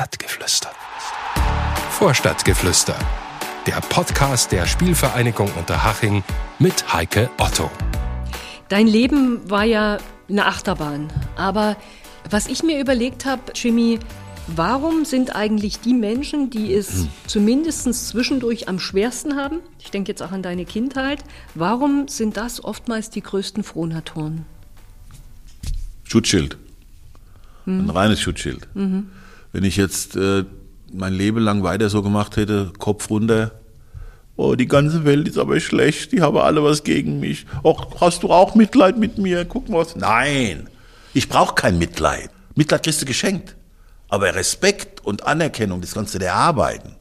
Vorstadtgeflüster. 0.00 0.70
Vorstadtgeflüster. 1.90 2.96
Der 3.66 3.82
Podcast 3.82 4.50
der 4.50 4.66
Spielvereinigung 4.66 5.52
Unterhaching 5.58 6.24
mit 6.58 6.90
Heike 6.90 7.28
Otto. 7.36 7.70
Dein 8.70 8.86
Leben 8.86 9.50
war 9.50 9.64
ja 9.64 9.98
eine 10.26 10.46
Achterbahn. 10.46 11.12
Aber 11.36 11.76
was 12.30 12.46
ich 12.46 12.62
mir 12.62 12.80
überlegt 12.80 13.26
habe, 13.26 13.42
Jimmy, 13.54 13.98
warum 14.46 15.04
sind 15.04 15.36
eigentlich 15.36 15.80
die 15.80 15.92
Menschen, 15.92 16.48
die 16.48 16.72
es 16.72 17.00
hm. 17.02 17.08
zumindest 17.26 18.08
zwischendurch 18.08 18.70
am 18.70 18.78
schwersten 18.78 19.36
haben, 19.36 19.58
ich 19.80 19.90
denke 19.90 20.12
jetzt 20.12 20.22
auch 20.22 20.32
an 20.32 20.42
deine 20.42 20.64
Kindheit, 20.64 21.22
warum 21.54 22.08
sind 22.08 22.38
das 22.38 22.64
oftmals 22.64 23.10
die 23.10 23.20
größten 23.20 23.62
Frohnaturen? 23.62 24.46
Schutzschild. 26.04 26.56
Hm. 27.66 27.80
Ein 27.80 27.90
reines 27.90 28.22
Schutzschild. 28.22 28.66
Mhm. 28.72 29.10
Wenn 29.52 29.64
ich 29.64 29.76
jetzt 29.76 30.16
äh, 30.16 30.44
mein 30.92 31.14
Leben 31.14 31.40
lang 31.40 31.62
weiter 31.62 31.88
so 31.88 32.02
gemacht 32.02 32.36
hätte, 32.36 32.72
Kopf 32.78 33.10
runter, 33.10 33.52
oh, 34.36 34.54
die 34.54 34.66
ganze 34.66 35.04
Welt 35.04 35.28
ist 35.28 35.38
aber 35.38 35.58
schlecht, 35.60 36.12
die 36.12 36.22
haben 36.22 36.36
alle 36.36 36.62
was 36.62 36.84
gegen 36.84 37.20
mich. 37.20 37.46
Och, 37.62 38.00
hast 38.00 38.22
du 38.22 38.30
auch 38.30 38.54
Mitleid 38.54 38.98
mit 38.98 39.18
mir? 39.18 39.44
Guck 39.44 39.68
mal 39.68 39.78
was. 39.78 39.96
Nein, 39.96 40.68
ich 41.14 41.28
brauche 41.28 41.54
kein 41.54 41.78
Mitleid. 41.78 42.30
Mitleid 42.54 42.82
kriegst 42.82 43.02
du 43.02 43.06
geschenkt. 43.06 43.56
Aber 44.08 44.34
Respekt 44.34 45.04
und 45.04 45.26
Anerkennung, 45.26 45.80
das 45.80 45.94
kannst 45.94 46.14
du 46.14 46.18
dir 46.18 46.26
erarbeiten. 46.26 46.96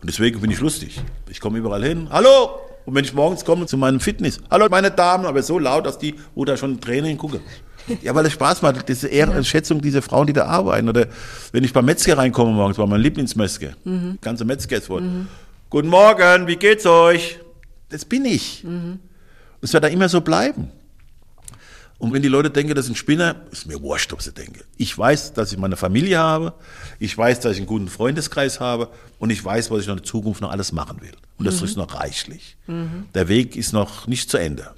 Und 0.00 0.08
deswegen 0.08 0.40
bin 0.40 0.50
ich 0.50 0.60
lustig. 0.60 1.00
Ich 1.28 1.40
komme 1.40 1.58
überall 1.58 1.84
hin. 1.84 2.08
Hallo! 2.10 2.69
Und 2.86 2.94
wenn 2.94 3.04
ich 3.04 3.12
morgens 3.12 3.44
komme 3.44 3.66
zu 3.66 3.76
meinem 3.76 4.00
Fitness, 4.00 4.40
hallo 4.50 4.66
meine 4.70 4.90
Damen, 4.90 5.26
aber 5.26 5.42
so 5.42 5.58
laut, 5.58 5.86
dass 5.86 5.98
die, 5.98 6.14
wo 6.34 6.44
da 6.44 6.56
schon 6.56 6.80
Tränen 6.80 7.06
hingucken. 7.06 7.40
Ja, 8.02 8.14
weil 8.14 8.26
es 8.26 8.32
Spaß 8.32 8.62
macht, 8.62 8.88
diese 8.88 9.08
Ehrenschätzung 9.08 9.80
dieser 9.80 10.02
Frauen, 10.02 10.26
die 10.26 10.32
da 10.32 10.46
arbeiten. 10.46 10.88
Oder 10.88 11.06
wenn 11.52 11.64
ich 11.64 11.72
beim 11.72 11.84
Metzger 11.84 12.16
reinkomme 12.16 12.52
morgens, 12.52 12.78
war 12.78 12.86
mein 12.86 13.00
Lieblingsmetzger. 13.00 13.70
Mhm. 13.84 14.18
Ganze 14.20 14.44
Metzger 14.44 14.76
ist 14.76 14.86
voll. 14.86 15.00
Mhm. 15.00 15.28
Guten 15.70 15.88
Morgen, 15.88 16.46
wie 16.46 16.56
geht's 16.56 16.86
euch? 16.86 17.38
Das 17.88 18.04
bin 18.04 18.24
ich. 18.24 18.64
Mhm. 18.64 19.00
Es 19.60 19.72
wird 19.72 19.84
da 19.84 19.88
immer 19.88 20.08
so 20.08 20.20
bleiben. 20.20 20.70
Und 22.00 22.14
wenn 22.14 22.22
die 22.22 22.28
Leute 22.28 22.50
denken, 22.50 22.74
das 22.74 22.86
ist 22.86 22.92
ein 22.92 22.96
Spinner, 22.96 23.36
ist 23.52 23.66
mir 23.66 23.80
wurscht, 23.82 24.12
ob 24.12 24.22
sie 24.22 24.32
denken. 24.32 24.62
Ich 24.78 24.96
weiß, 24.96 25.34
dass 25.34 25.52
ich 25.52 25.58
meine 25.58 25.76
Familie 25.76 26.18
habe, 26.18 26.54
ich 26.98 27.16
weiß, 27.16 27.40
dass 27.40 27.52
ich 27.52 27.58
einen 27.58 27.66
guten 27.66 27.88
Freundeskreis 27.88 28.58
habe 28.58 28.88
und 29.18 29.30
ich 29.30 29.44
weiß, 29.44 29.70
was 29.70 29.82
ich 29.82 29.86
noch 29.86 29.98
in 29.98 30.04
Zukunft 30.04 30.40
noch 30.40 30.50
alles 30.50 30.72
machen 30.72 31.02
will. 31.02 31.12
Und 31.36 31.44
das 31.44 31.60
mhm. 31.60 31.66
ist 31.66 31.76
noch 31.76 31.94
reichlich. 31.94 32.56
Mhm. 32.66 33.04
Der 33.14 33.28
Weg 33.28 33.54
ist 33.54 33.72
noch 33.72 34.06
nicht 34.06 34.30
zu 34.30 34.38
Ende. 34.38 34.72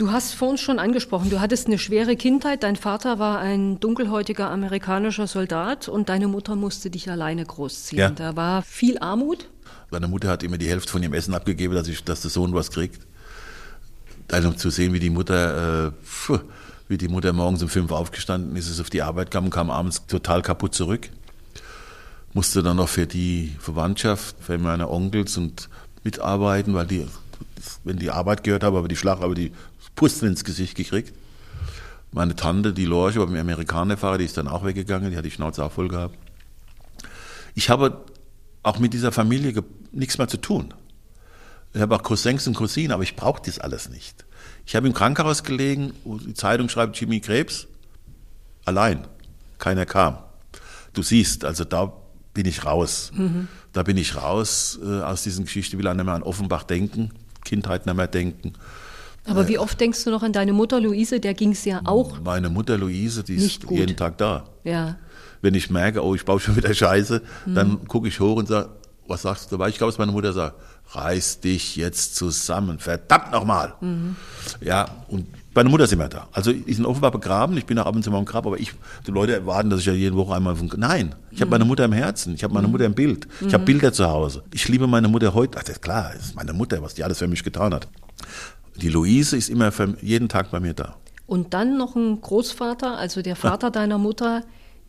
Du 0.00 0.10
hast 0.10 0.32
vor 0.32 0.48
uns 0.48 0.62
schon 0.62 0.78
angesprochen, 0.78 1.28
du 1.28 1.40
hattest 1.40 1.66
eine 1.66 1.78
schwere 1.78 2.16
Kindheit. 2.16 2.62
Dein 2.62 2.76
Vater 2.76 3.18
war 3.18 3.38
ein 3.38 3.80
dunkelhäutiger 3.80 4.48
amerikanischer 4.48 5.26
Soldat 5.26 5.90
und 5.90 6.08
deine 6.08 6.26
Mutter 6.26 6.56
musste 6.56 6.88
dich 6.88 7.10
alleine 7.10 7.44
großziehen. 7.44 7.98
Ja. 7.98 8.08
Da 8.08 8.34
war 8.34 8.62
viel 8.62 8.98
Armut. 8.98 9.50
Meine 9.90 10.08
Mutter 10.08 10.30
hat 10.30 10.42
immer 10.42 10.56
die 10.56 10.70
Hälfte 10.70 10.90
von 10.90 11.02
ihrem 11.02 11.12
Essen 11.12 11.34
abgegeben, 11.34 11.74
dass, 11.74 11.86
ich, 11.86 12.02
dass 12.02 12.22
der 12.22 12.30
Sohn 12.30 12.54
was 12.54 12.70
kriegt. 12.70 13.02
Also 14.30 14.52
zu 14.52 14.70
sehen, 14.70 14.92
wie 14.92 15.00
die 15.00 15.10
Mutter, 15.10 15.86
äh, 15.86 15.92
pfuh, 16.04 16.38
wie 16.88 16.98
die 16.98 17.08
Mutter 17.08 17.32
morgens 17.32 17.62
um 17.62 17.68
fünf 17.68 17.90
aufgestanden 17.90 18.56
ist, 18.56 18.68
ist 18.68 18.80
auf 18.80 18.90
die 18.90 19.02
Arbeit 19.02 19.30
kam, 19.30 19.50
kam 19.50 19.70
abends 19.70 20.06
total 20.06 20.42
kaputt 20.42 20.74
zurück. 20.74 21.10
Musste 22.32 22.62
dann 22.62 22.76
noch 22.76 22.88
für 22.88 23.06
die 23.06 23.56
Verwandtschaft, 23.58 24.36
für 24.40 24.58
meine 24.58 24.88
Onkels 24.88 25.36
und 25.36 25.68
mitarbeiten, 26.04 26.74
weil 26.74 26.86
die, 26.86 27.06
wenn 27.82 27.98
die 27.98 28.10
Arbeit 28.10 28.44
gehört 28.44 28.62
haben, 28.62 28.76
aber 28.76 28.88
die 28.88 28.96
Schlag, 28.96 29.20
aber 29.20 29.34
die 29.34 29.52
Pusten 29.96 30.28
ins 30.28 30.44
Gesicht 30.44 30.76
gekriegt. 30.76 31.12
Meine 32.12 32.34
Tante, 32.34 32.72
die 32.72 32.86
Lorche, 32.86 33.20
war 33.20 33.26
mit 33.26 33.40
Amerikanerfahrer, 33.40 34.18
die 34.18 34.24
ist 34.24 34.36
dann 34.36 34.48
auch 34.48 34.64
weggegangen, 34.64 35.10
die 35.10 35.16
hat 35.16 35.24
die 35.24 35.30
Schnauze 35.30 35.64
auch 35.64 35.72
voll 35.72 35.88
gehabt. 35.88 36.16
Ich 37.54 37.68
habe 37.70 38.04
auch 38.62 38.78
mit 38.78 38.92
dieser 38.92 39.12
Familie 39.12 39.62
nichts 39.92 40.18
mehr 40.18 40.28
zu 40.28 40.36
tun. 40.36 40.74
Ich 41.72 41.80
habe 41.80 41.94
auch 41.94 42.02
Cousins 42.02 42.46
und 42.46 42.54
Cousinen, 42.54 42.92
aber 42.92 43.02
ich 43.02 43.16
brauche 43.16 43.40
das 43.44 43.58
alles 43.58 43.88
nicht. 43.88 44.24
Ich 44.66 44.74
habe 44.76 44.86
im 44.86 44.94
Krankenhaus 44.94 45.42
gelegen, 45.42 45.92
wo 46.04 46.18
die 46.18 46.34
Zeitung 46.34 46.68
schreibt 46.68 46.98
Jimmy 47.00 47.20
Krebs, 47.20 47.66
allein, 48.64 49.06
keiner 49.58 49.86
kam. 49.86 50.18
Du 50.92 51.02
siehst, 51.02 51.44
also 51.44 51.64
da 51.64 51.92
bin 52.34 52.46
ich 52.46 52.64
raus. 52.64 53.12
Mhm. 53.14 53.48
Da 53.72 53.82
bin 53.82 53.96
ich 53.96 54.16
raus 54.16 54.78
äh, 54.82 55.00
aus 55.02 55.22
diesen 55.22 55.44
Geschichten, 55.44 55.78
will 55.78 55.86
auch 55.86 55.94
nicht 55.94 56.04
mehr 56.04 56.14
an 56.14 56.22
Offenbach 56.22 56.64
denken, 56.64 57.10
Kindheit 57.44 57.86
nicht 57.86 57.94
mehr 57.94 58.08
denken. 58.08 58.54
Aber 59.26 59.48
wie 59.48 59.58
oft 59.58 59.78
denkst 59.80 60.04
du 60.04 60.10
noch 60.10 60.22
an 60.22 60.32
deine 60.32 60.52
Mutter 60.52 60.80
Luise? 60.80 61.20
Der 61.20 61.34
ging 61.34 61.52
es 61.52 61.64
ja 61.64 61.82
auch. 61.84 62.20
Meine 62.20 62.48
Mutter 62.48 62.78
Luise, 62.78 63.22
die 63.22 63.34
ist 63.34 63.66
gut. 63.66 63.78
jeden 63.78 63.96
Tag 63.96 64.18
da. 64.18 64.44
Ja. 64.64 64.96
Wenn 65.42 65.54
ich 65.54 65.70
merke, 65.70 66.04
oh, 66.04 66.14
ich 66.14 66.24
baue 66.24 66.40
schon 66.40 66.56
wieder 66.56 66.72
Scheiße, 66.74 67.22
mhm. 67.46 67.54
dann 67.54 67.86
gucke 67.86 68.08
ich 68.08 68.18
hoch 68.18 68.36
und 68.36 68.48
sage, 68.48 68.70
was 69.06 69.22
sagst 69.22 69.50
du 69.50 69.56
dabei? 69.56 69.68
Ich 69.68 69.78
glaube, 69.78 69.92
was 69.92 69.98
meine 69.98 70.12
Mutter 70.12 70.32
sagt, 70.32 70.56
reiß 70.92 71.40
dich 71.40 71.76
jetzt 71.76 72.16
zusammen, 72.16 72.78
verdammt 72.78 73.32
nochmal. 73.32 73.74
Mhm. 73.80 74.16
Ja, 74.60 75.04
und 75.08 75.26
meine 75.54 75.68
Mutter 75.68 75.84
ist 75.84 75.92
immer 75.92 76.08
da. 76.08 76.28
Also 76.32 76.50
ich 76.50 76.76
bin 76.76 76.86
offenbar 76.86 77.10
begraben, 77.10 77.56
ich 77.56 77.66
bin 77.66 77.78
auch 77.78 77.86
ab 77.86 77.94
und 77.94 78.02
zu 78.02 78.10
mal 78.10 78.18
im 78.18 78.24
Grab, 78.24 78.46
aber 78.46 78.58
ich, 78.58 78.72
die 79.06 79.10
Leute 79.10 79.32
erwarten, 79.32 79.70
dass 79.70 79.80
ich 79.80 79.86
ja 79.86 79.92
jede 79.92 80.16
Woche 80.16 80.34
einmal 80.34 80.56
von, 80.56 80.70
nein, 80.76 81.14
ich 81.30 81.40
habe 81.40 81.46
mhm. 81.46 81.50
meine 81.50 81.64
Mutter 81.64 81.84
im 81.84 81.92
Herzen, 81.92 82.34
ich 82.34 82.44
habe 82.44 82.54
meine 82.54 82.66
mhm. 82.66 82.72
Mutter 82.72 82.84
im 82.84 82.94
Bild, 82.94 83.26
ich 83.40 83.52
habe 83.52 83.62
mhm. 83.62 83.66
Bilder 83.66 83.92
zu 83.92 84.08
Hause. 84.08 84.42
Ich 84.52 84.68
liebe 84.68 84.86
meine 84.86 85.08
Mutter 85.08 85.34
heute, 85.34 85.58
ach, 85.58 85.62
das 85.62 85.76
ist 85.76 85.82
klar, 85.82 86.12
das 86.14 86.26
ist 86.26 86.36
meine 86.36 86.52
Mutter, 86.52 86.82
was 86.82 86.94
die 86.94 87.04
alles 87.04 87.18
für 87.18 87.28
mich 87.28 87.42
getan 87.44 87.74
hat. 87.74 87.88
Die 88.76 88.88
Luise 88.88 89.36
ist 89.36 89.48
immer 89.48 89.72
jeden 90.00 90.28
Tag 90.28 90.50
bei 90.50 90.60
mir 90.60 90.74
da. 90.74 90.96
Und 91.26 91.54
dann 91.54 91.76
noch 91.76 91.96
ein 91.96 92.20
Großvater, 92.20 92.96
also 92.96 93.22
der 93.22 93.36
Vater 93.36 93.68
ja. 93.68 93.70
deiner 93.70 93.98
Mutter, 93.98 94.42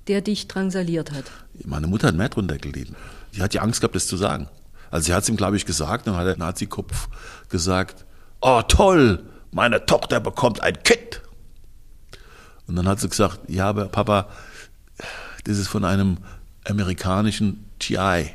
der 0.07 0.21
dich 0.21 0.47
drangsaliert 0.47 1.11
hat. 1.11 1.25
Meine 1.65 1.87
Mutter 1.87 2.07
hat 2.07 2.15
mehr 2.15 2.29
drunter 2.29 2.57
gelitten. 2.57 2.95
Die 3.35 3.41
hat 3.41 3.53
ja 3.53 3.61
Angst 3.61 3.81
gehabt, 3.81 3.95
das 3.95 4.07
zu 4.07 4.17
sagen. 4.17 4.47
Also 4.91 5.05
sie 5.05 5.13
hat 5.13 5.23
es 5.23 5.29
ihm, 5.29 5.37
glaube 5.37 5.55
ich, 5.55 5.65
gesagt, 5.65 6.05
dann 6.05 6.15
hat 6.15 6.27
der 6.27 6.37
Nazi-Kopf 6.37 7.07
gesagt, 7.49 8.05
oh 8.41 8.61
toll, 8.61 9.23
meine 9.51 9.85
Tochter 9.85 10.19
bekommt 10.19 10.61
ein 10.61 10.83
Kind. 10.83 11.21
Und 12.67 12.75
dann 12.75 12.87
hat 12.87 12.99
sie 12.99 13.09
gesagt, 13.09 13.39
ja, 13.47 13.69
aber 13.69 13.85
Papa, 13.85 14.27
das 15.45 15.57
ist 15.57 15.67
von 15.67 15.85
einem 15.85 16.17
amerikanischen 16.65 17.65
GI. 17.79 18.31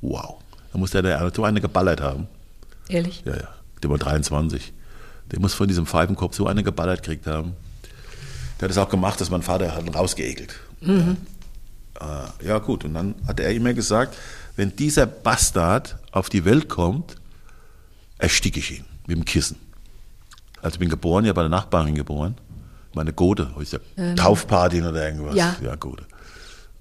Wow. 0.00 0.36
Da 0.72 0.78
muss 0.78 0.92
der, 0.92 1.02
der 1.02 1.32
so 1.34 1.44
eine 1.44 1.60
geballert 1.60 2.00
haben. 2.00 2.28
Ehrlich? 2.88 3.22
Ja, 3.24 3.36
ja 3.36 3.48
der 3.82 3.90
war 3.90 3.98
23. 3.98 4.72
Der 5.30 5.40
muss 5.40 5.54
von 5.54 5.68
diesem 5.68 5.86
Pfeifenkopf 5.86 6.34
so 6.34 6.46
eine 6.46 6.62
geballert 6.62 7.02
gekriegt 7.02 7.26
haben. 7.26 7.54
Der 8.58 8.66
hat 8.66 8.70
es 8.70 8.78
auch 8.78 8.88
gemacht, 8.88 9.20
dass 9.20 9.30
mein 9.30 9.42
Vater 9.42 9.74
hat 9.74 9.84
ihn 9.84 9.94
rausgeekelt. 9.94 10.54
Mhm. 10.80 11.16
Äh, 12.00 12.46
ja, 12.46 12.58
gut. 12.58 12.84
Und 12.84 12.94
dann 12.94 13.14
hat 13.26 13.40
er 13.40 13.52
immer 13.52 13.72
gesagt, 13.72 14.16
wenn 14.56 14.74
dieser 14.76 15.06
Bastard 15.06 15.98
auf 16.12 16.28
die 16.28 16.44
Welt 16.44 16.68
kommt, 16.68 17.16
ersticke 18.18 18.60
ich 18.60 18.78
ihn 18.78 18.84
mit 19.06 19.16
dem 19.16 19.24
Kissen. 19.24 19.56
Also 20.62 20.74
ich 20.74 20.80
bin 20.80 20.90
geboren, 20.90 21.24
ja 21.24 21.32
bei 21.32 21.42
der 21.42 21.48
Nachbarin 21.48 21.94
geboren. 21.94 22.36
Meine 22.94 23.12
Gode, 23.12 23.50
ist 23.60 23.72
ja 23.72 23.78
ähm, 23.96 24.16
Taufparty 24.16 24.82
oder 24.82 25.06
irgendwas. 25.06 25.34
Ja. 25.34 25.56
ja, 25.62 25.74
Gode. 25.76 26.04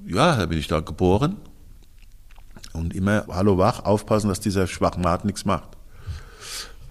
Ja, 0.05 0.35
da 0.35 0.45
bin 0.45 0.57
ich 0.57 0.67
da 0.67 0.79
geboren. 0.79 1.37
Und 2.73 2.93
immer, 2.93 3.25
hallo 3.29 3.57
wach, 3.57 3.83
aufpassen, 3.85 4.29
dass 4.29 4.39
dieser 4.39 4.67
Schwachmat 4.67 5.25
nichts 5.25 5.45
macht. 5.45 5.69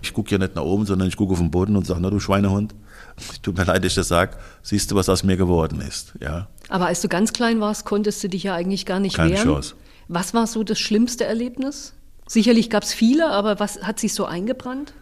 Ich 0.01 0.13
gucke 0.13 0.31
ja 0.31 0.39
nicht 0.39 0.55
nach 0.55 0.63
oben, 0.63 0.87
sondern 0.87 1.09
ich 1.09 1.17
gucke 1.17 1.33
auf 1.33 1.39
den 1.39 1.51
Boden 1.51 1.77
und 1.77 1.87
sage, 1.87 2.01
na 2.01 2.11
du 2.11 2.21
Schweinehund, 2.21 2.75
tut 3.43 3.57
mir 3.57 3.65
leid, 3.65 3.85
dass 3.85 3.93
ich 3.93 3.97
das 3.97 4.09
sage, 4.09 4.37
siehst 4.63 4.91
du, 4.91 4.95
was 4.95 5.09
aus 5.09 5.25
mir 5.25 5.37
geworden 5.37 5.81
ist. 5.81 6.15
Ja. 6.21 6.49
Aber 6.69 6.87
als 6.87 7.01
du 7.01 7.09
ganz 7.09 7.33
klein 7.33 7.61
warst, 7.61 7.85
konntest 7.85 8.23
du 8.23 8.29
dich 8.29 8.45
ja 8.45 8.55
eigentlich 8.55 8.87
gar 8.87 9.01
nicht 9.01 9.17
Keine 9.17 9.33
wehren. 9.33 9.45
Chance. 9.45 9.75
Was 10.09 10.35
war 10.35 10.47
so 10.47 10.65
das 10.65 10.79
schlimmste 10.79 11.25
Erlebnis? 11.25 11.95
Sicherlich 12.27 12.71
gab 12.71 12.83
es 12.83 12.93
viele, 12.93 13.31
aber 13.31 13.61
was 13.61 13.83
hat 13.83 13.99
sich 14.01 14.15
so 14.15 14.25
eingebrannt? 14.25 14.93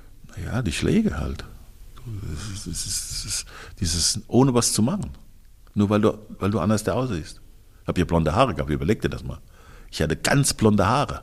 Ja, 0.44 0.62
die 0.62 0.72
Schläge 0.72 1.19
halt. 1.19 1.44
Das 2.05 2.67
ist, 2.67 2.87
das 2.87 3.25
ist, 3.25 3.47
dieses 3.81 4.21
ohne 4.28 4.55
was 4.55 4.72
zu 4.72 4.83
machen. 4.83 5.11
Nur 5.75 5.91
weil 5.91 6.00
du, 6.00 6.19
weil 6.39 6.50
du 6.50 6.61
anders 6.61 6.89
aussiehst. 6.89 7.41
Ich 7.83 7.89
habe 7.89 7.99
hier 7.99 8.06
blonde 8.06 8.34
Haare 8.34 8.55
gehabt, 8.55 8.71
überleg 8.71 9.00
dir 9.03 9.09
das 9.09 9.25
mal. 9.25 9.38
Ich 9.91 10.03
hatte 10.03 10.17
ganz 10.17 10.55
blonde 10.55 10.87
Haare. 10.87 11.23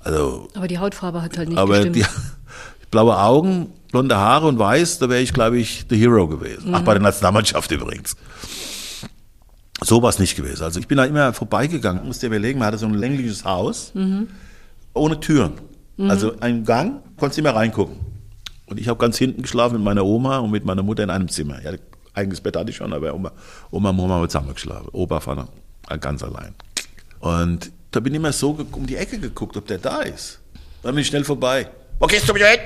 Also, 0.00 0.48
aber 0.54 0.68
die 0.68 0.78
Hautfarbe 0.78 1.22
hat 1.22 1.36
halt 1.36 1.48
nicht 1.48 1.58
aber 1.58 1.84
gestimmt. 1.84 1.96
Die, 1.96 2.04
blaue 2.90 3.18
Augen, 3.18 3.72
blonde 3.90 4.16
Haare 4.16 4.46
und 4.46 4.58
weiß, 4.58 4.98
da 4.98 5.08
wäre 5.08 5.20
ich, 5.20 5.32
glaube 5.32 5.58
ich, 5.58 5.86
the 5.88 5.96
Hero 5.96 6.28
gewesen. 6.28 6.68
Mhm. 6.68 6.74
Ach, 6.74 6.82
bei 6.82 6.94
der 6.94 7.02
Nationalmannschaft 7.02 7.70
übrigens. 7.70 8.16
So 9.82 10.02
war 10.02 10.10
es 10.10 10.18
nicht 10.18 10.36
gewesen. 10.36 10.62
Also 10.62 10.78
ich 10.78 10.88
bin 10.88 10.98
da 10.98 11.04
immer 11.04 11.32
vorbeigegangen, 11.32 12.06
musste 12.06 12.28
dir 12.28 12.36
überlegen, 12.36 12.58
man 12.58 12.68
hatte 12.68 12.78
so 12.78 12.86
ein 12.86 12.94
längliches 12.94 13.44
Haus, 13.44 13.92
mhm. 13.94 14.28
ohne 14.92 15.20
Türen. 15.20 15.54
Mhm. 15.96 16.10
Also 16.10 16.38
ein 16.40 16.64
Gang, 16.64 17.02
konntest 17.16 17.38
du 17.38 17.42
immer 17.42 17.54
reingucken. 17.54 17.96
Und 18.66 18.78
ich 18.78 18.88
habe 18.88 18.98
ganz 18.98 19.18
hinten 19.18 19.42
geschlafen 19.42 19.74
mit 19.74 19.82
meiner 19.82 20.04
Oma 20.04 20.38
und 20.38 20.50
mit 20.50 20.64
meiner 20.64 20.82
Mutter 20.82 21.02
in 21.02 21.10
einem 21.10 21.28
Zimmer. 21.28 21.62
Ja, 21.62 21.72
eigenes 22.14 22.40
Bett 22.40 22.56
hatte 22.56 22.70
ich 22.70 22.76
schon, 22.76 22.92
aber 22.92 23.14
Oma, 23.14 23.32
Oma 23.70 23.90
und 23.90 23.98
Oma 23.98 24.14
haben 24.14 24.28
zusammen 24.28 24.54
geschlafen. 24.54 24.88
Opa 24.92 25.24
war 25.26 25.48
ganz 25.98 26.22
allein. 26.22 26.54
Und 27.18 27.72
da 27.90 28.00
bin 28.00 28.12
ich 28.12 28.18
immer 28.18 28.32
so 28.32 28.58
um 28.72 28.86
die 28.86 28.96
Ecke 28.96 29.18
geguckt, 29.18 29.56
ob 29.56 29.66
der 29.66 29.78
da 29.78 30.02
ist. 30.02 30.40
Dann 30.82 30.94
bin 30.94 31.02
ich 31.02 31.08
schnell 31.08 31.24
vorbei. 31.24 31.68
Wo 31.98 32.06
gehst 32.06 32.28
du 32.28 32.34
wieder 32.34 32.48
hin? 32.48 32.60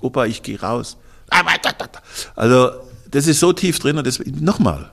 Opa, 0.00 0.26
ich 0.26 0.42
gehe 0.42 0.60
raus. 0.60 0.96
Also, 2.36 2.70
das 3.10 3.26
ist 3.26 3.40
so 3.40 3.52
tief 3.52 3.78
drin 3.78 3.98
und 3.98 4.06
das, 4.06 4.20
nochmal. 4.26 4.92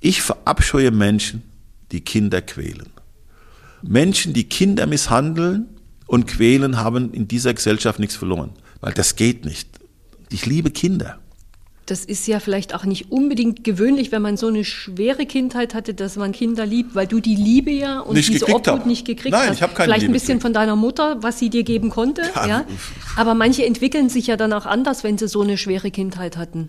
Ich 0.00 0.22
verabscheue 0.22 0.90
Menschen, 0.90 1.42
die 1.92 2.00
Kinder 2.00 2.40
quälen. 2.42 2.90
Menschen, 3.82 4.32
die 4.32 4.44
Kinder 4.44 4.86
misshandeln 4.86 5.66
und 6.06 6.26
quälen, 6.26 6.78
haben 6.78 7.12
in 7.12 7.28
dieser 7.28 7.54
Gesellschaft 7.54 7.98
nichts 7.98 8.16
verloren. 8.16 8.50
Weil 8.80 8.92
das 8.92 9.16
geht 9.16 9.44
nicht. 9.44 9.68
Ich 10.30 10.46
liebe 10.46 10.70
Kinder. 10.70 11.18
Das 11.88 12.04
ist 12.04 12.26
ja 12.26 12.38
vielleicht 12.38 12.74
auch 12.74 12.84
nicht 12.84 13.10
unbedingt 13.10 13.64
gewöhnlich, 13.64 14.12
wenn 14.12 14.20
man 14.20 14.36
so 14.36 14.48
eine 14.48 14.62
schwere 14.62 15.24
Kindheit 15.24 15.72
hatte, 15.72 15.94
dass 15.94 16.16
man 16.16 16.32
Kinder 16.32 16.66
liebt, 16.66 16.94
weil 16.94 17.06
du 17.06 17.18
die 17.18 17.34
Liebe 17.34 17.70
ja 17.70 18.00
und 18.00 18.14
Nicht 18.14 18.28
diese 18.28 18.46
Obhut 18.46 18.68
hab. 18.68 18.84
nicht 18.84 19.06
gekriegt 19.06 19.30
Nein, 19.32 19.48
hast. 19.48 19.56
ich 19.56 19.62
hab 19.62 19.74
keine 19.74 19.86
Vielleicht 19.86 20.02
Liebe 20.02 20.10
ein 20.10 20.12
bisschen 20.12 20.26
gekriegt. 20.38 20.42
von 20.42 20.52
deiner 20.52 20.76
Mutter, 20.76 21.16
was 21.22 21.38
sie 21.38 21.48
dir 21.48 21.62
geben 21.62 21.88
konnte. 21.88 22.20
Ja. 22.34 22.46
Ja. 22.46 22.64
Aber 23.16 23.32
manche 23.32 23.64
entwickeln 23.64 24.10
sich 24.10 24.26
ja 24.26 24.36
dann 24.36 24.52
auch 24.52 24.66
anders, 24.66 25.02
wenn 25.02 25.16
sie 25.16 25.28
so 25.28 25.40
eine 25.40 25.56
schwere 25.56 25.90
Kindheit 25.90 26.36
hatten. 26.36 26.66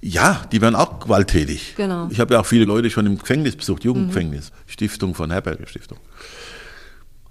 Ja, 0.00 0.46
die 0.50 0.62
werden 0.62 0.74
auch 0.74 1.00
gewalttätig. 1.00 1.74
Genau. 1.76 2.08
Ich 2.10 2.18
habe 2.18 2.32
ja 2.32 2.40
auch 2.40 2.46
viele 2.46 2.64
Leute 2.64 2.88
schon 2.88 3.04
im 3.04 3.18
Gefängnis 3.18 3.56
besucht, 3.56 3.84
Jugendgefängnis, 3.84 4.52
Stiftung 4.66 5.14
von 5.14 5.30
Herberger 5.30 5.66
Stiftung. 5.66 5.98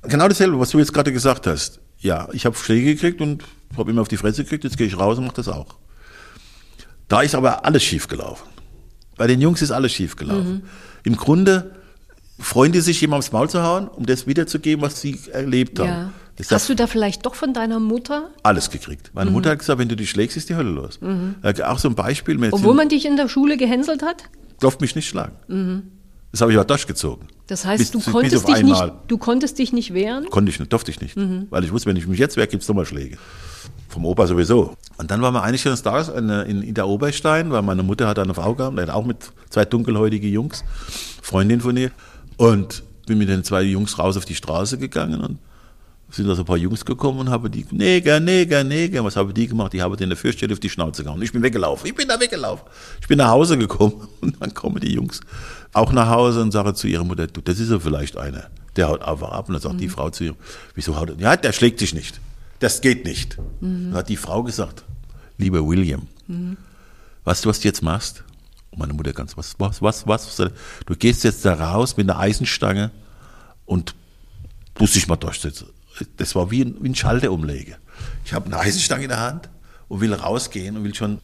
Genau 0.04 0.28
dasselbe, 0.28 0.60
was 0.60 0.70
du 0.70 0.78
jetzt 0.78 0.94
gerade 0.94 1.12
gesagt 1.12 1.48
hast. 1.48 1.80
Ja, 1.98 2.28
ich 2.34 2.46
habe 2.46 2.56
Schläge 2.56 2.94
gekriegt 2.94 3.20
und 3.20 3.44
habe 3.76 3.90
immer 3.90 4.02
auf 4.02 4.08
die 4.10 4.18
Fresse 4.18 4.44
gekriegt, 4.44 4.64
jetzt 4.64 4.78
gehe 4.78 4.86
ich 4.86 5.00
raus 5.00 5.18
und 5.18 5.26
mache 5.26 5.38
das 5.38 5.48
auch. 5.48 5.76
Da 7.08 7.22
ist 7.22 7.36
aber 7.36 7.66
alles 7.66 7.84
schief 7.84 8.08
gelaufen. 8.08 8.46
Bei 9.18 9.28
den 9.28 9.40
Jungs 9.42 9.62
ist 9.62 9.72
alles 9.72 9.92
schief 9.94 10.16
gelaufen. 10.16 10.64
Im 11.04 11.16
Grunde 11.16 11.76
freuen 12.40 12.72
die 12.72 12.82
sich, 12.82 13.00
jemand 13.02 13.20
aufs 13.20 13.32
Maul 13.32 13.50
zu 13.50 13.64
hauen, 13.64 13.88
um 13.88 14.06
das 14.06 14.28
wiederzugeben, 14.28 14.82
was 14.84 15.00
sie 15.02 15.20
erlebt 15.32 15.80
haben. 15.80 15.88
Ja. 15.88 16.12
Das 16.38 16.52
Hast 16.52 16.68
du 16.68 16.76
da 16.76 16.86
vielleicht 16.88 17.26
doch 17.26 17.34
von 17.34 17.54
deiner 17.54 17.80
Mutter, 17.80 18.30
alles 18.44 18.70
gekriegt. 18.70 19.12
Meine 19.14 19.32
Mutter 19.32 19.52
hat 19.52 19.60
gesagt, 19.60 19.80
wenn 19.80 19.88
du 19.88 19.96
dich 19.96 20.10
schlägst, 20.10 20.36
ist 20.36 20.50
die 20.50 20.56
Hölle 20.56 20.72
los. 20.72 21.00
Äh, 21.44 21.62
Auch 21.64 21.80
so 21.80 21.88
ein 21.88 21.96
Beispiel. 21.96 22.38
Obwohl 22.52 22.74
man 22.74 22.90
dich 22.90 23.06
in 23.06 23.16
der 23.16 23.30
Schule 23.30 23.56
gehänselt 23.58 24.04
hat? 24.04 24.24
durfte 24.60 24.84
mich 24.84 24.96
nicht 24.96 25.08
schlagen. 25.08 25.92
Das 26.32 26.42
habe 26.42 26.52
ich 26.52 26.58
aber 26.58 26.66
durchgezogen. 26.66 27.28
Das 27.48 27.66
heißt, 27.66 27.80
Bis- 27.80 27.92
du 27.92 28.12
konntest 28.12 28.48
dich 28.50 28.64
nicht, 28.64 28.84
du 29.08 29.18
konntest 29.18 29.58
dich 29.60 29.72
nicht 29.72 29.94
wehren? 29.94 30.30
Konnte 30.30 30.50
ich 30.52 30.60
nicht, 30.60 30.74
durfte 30.74 30.92
ich 30.92 31.00
nicht. 31.00 31.16
Weil 31.16 31.64
ich 31.64 31.72
wusste, 31.72 31.88
wenn 31.90 31.96
ich 31.96 32.08
mich 32.08 32.20
jetzt 32.20 32.36
wehre, 32.36 32.48
gibt 32.48 32.64
es 32.64 32.68
nochmal 32.68 32.86
Schläge. 32.86 33.18
Vom 33.88 34.06
Opa 34.06 34.28
sowieso. 34.28 34.76
Und 34.98 35.12
dann 35.12 35.22
waren 35.22 35.34
wir 35.34 35.44
eines 35.44 35.62
schönes 35.62 35.84
Tages 35.84 36.10
in, 36.10 36.30
in, 36.30 36.74
der 36.74 36.88
Oberstein, 36.88 37.52
weil 37.52 37.62
meine 37.62 37.84
Mutter 37.84 38.08
hat 38.08 38.20
eine 38.20 38.34
Frau 38.34 38.56
gehabt, 38.56 38.78
die 38.78 38.82
hat 38.82 38.90
auch 38.90 39.06
mit 39.06 39.32
zwei 39.50 39.66
dunkelhäutige 39.66 40.28
Jungs, 40.28 40.64
Freundin 41.22 41.62
von 41.62 41.78
ihr. 41.78 41.92
Und 42.38 42.84
bin 43.06 43.18
mit 43.18 43.30
den 43.30 43.44
zwei 43.44 43.62
Jungs 43.62 43.98
raus 44.00 44.18
auf 44.18 44.26
die 44.26 44.36
Straße 44.36 44.78
gegangen 44.78 45.22
und 45.22 45.40
sind 46.10 46.28
da 46.28 46.36
so 46.36 46.44
ein 46.44 46.46
paar 46.46 46.58
Jungs 46.58 46.86
gekommen 46.86 47.20
und 47.20 47.30
haben 47.30 47.52
die, 47.52 47.66
Neger, 47.72 48.20
Neger, 48.20 48.64
Neger, 48.64 49.04
was 49.04 49.16
haben 49.16 49.34
die 49.34 49.48
gemacht? 49.48 49.74
Die 49.74 49.82
haben 49.82 49.96
den 49.98 50.10
der 50.10 50.18
Fürststelle 50.18 50.54
auf 50.54 50.60
die 50.60 50.70
Schnauze 50.70 51.04
gehauen. 51.04 51.22
Ich 51.22 51.32
bin 51.32 51.42
weggelaufen, 51.42 51.88
ich 51.88 51.96
bin 51.96 52.08
da 52.08 52.20
weggelaufen. 52.20 52.66
Ich 53.02 53.08
bin 53.08 53.18
nach 53.18 53.30
Hause 53.30 53.58
gekommen 53.58 54.08
und 54.22 54.42
dann 54.42 54.54
kommen 54.54 54.80
die 54.80 54.94
Jungs 54.94 55.22
auch 55.74 55.92
nach 55.92 56.10
Hause 56.10 56.42
und 56.42 56.52
sagen 56.52 56.74
zu 56.74 56.88
ihrer 56.88 57.04
Mutter, 57.04 57.28
du, 57.28 57.42
das 57.42 57.60
ist 57.60 57.70
ja 57.70 57.80
vielleicht 57.80 58.18
einer, 58.18 58.50
der 58.78 58.88
haut 58.88 59.02
einfach 59.02 59.32
ab. 59.32 59.50
Und 59.50 59.54
dann 59.54 59.62
sagt 59.62 59.82
die 59.82 59.90
Frau 59.90 60.10
zu 60.10 60.24
ihr, 60.24 60.36
wieso 60.74 60.98
haut 60.98 61.10
er? 61.10 61.16
Ja, 61.18 61.36
der 61.36 61.52
schlägt 61.52 61.82
dich 61.82 61.94
nicht. 61.94 62.22
Das 62.60 62.82
geht 62.82 63.06
nicht. 63.06 63.38
Dann 63.62 63.94
hat 63.94 64.10
die 64.10 64.18
Frau 64.18 64.44
gesagt, 64.44 64.84
lieber 65.38 65.66
William, 65.68 66.08
weißt 67.26 67.46
du, 67.46 67.50
was 67.50 67.60
du 67.60 67.68
jetzt 67.68 67.82
machst? 67.82 68.24
Und 68.72 68.80
meine 68.80 68.94
Mutter 68.94 69.14
ganz, 69.14 69.38
was, 69.38 69.56
was, 69.60 69.82
was, 69.82 70.08
was? 70.08 70.38
Du 70.86 70.96
gehst 70.96 71.24
jetzt 71.24 71.46
da 71.46 71.54
raus 71.54 71.98
mit 71.98 72.10
einer 72.10 72.20
Eisenstange 72.20 72.92
und 73.66 73.96
musst 74.80 74.96
dich 74.96 75.08
mal 75.08 75.16
durchsetzen. 75.16 75.68
Das 76.18 76.36
war 76.36 76.52
wie 76.52 76.62
ein, 76.64 76.76
wie 76.82 76.90
ein 76.90 76.96
Schalterumlege. 76.96 77.78
Ich 78.26 78.34
habe 78.34 78.46
eine 78.48 78.58
Eisenstange 78.60 79.04
in 79.04 79.10
der 79.10 79.20
Hand 79.22 79.50
und 79.88 80.02
will 80.02 80.14
rausgehen 80.14 80.76
und 80.78 80.84
will 80.84 80.94
schon, 80.96 81.20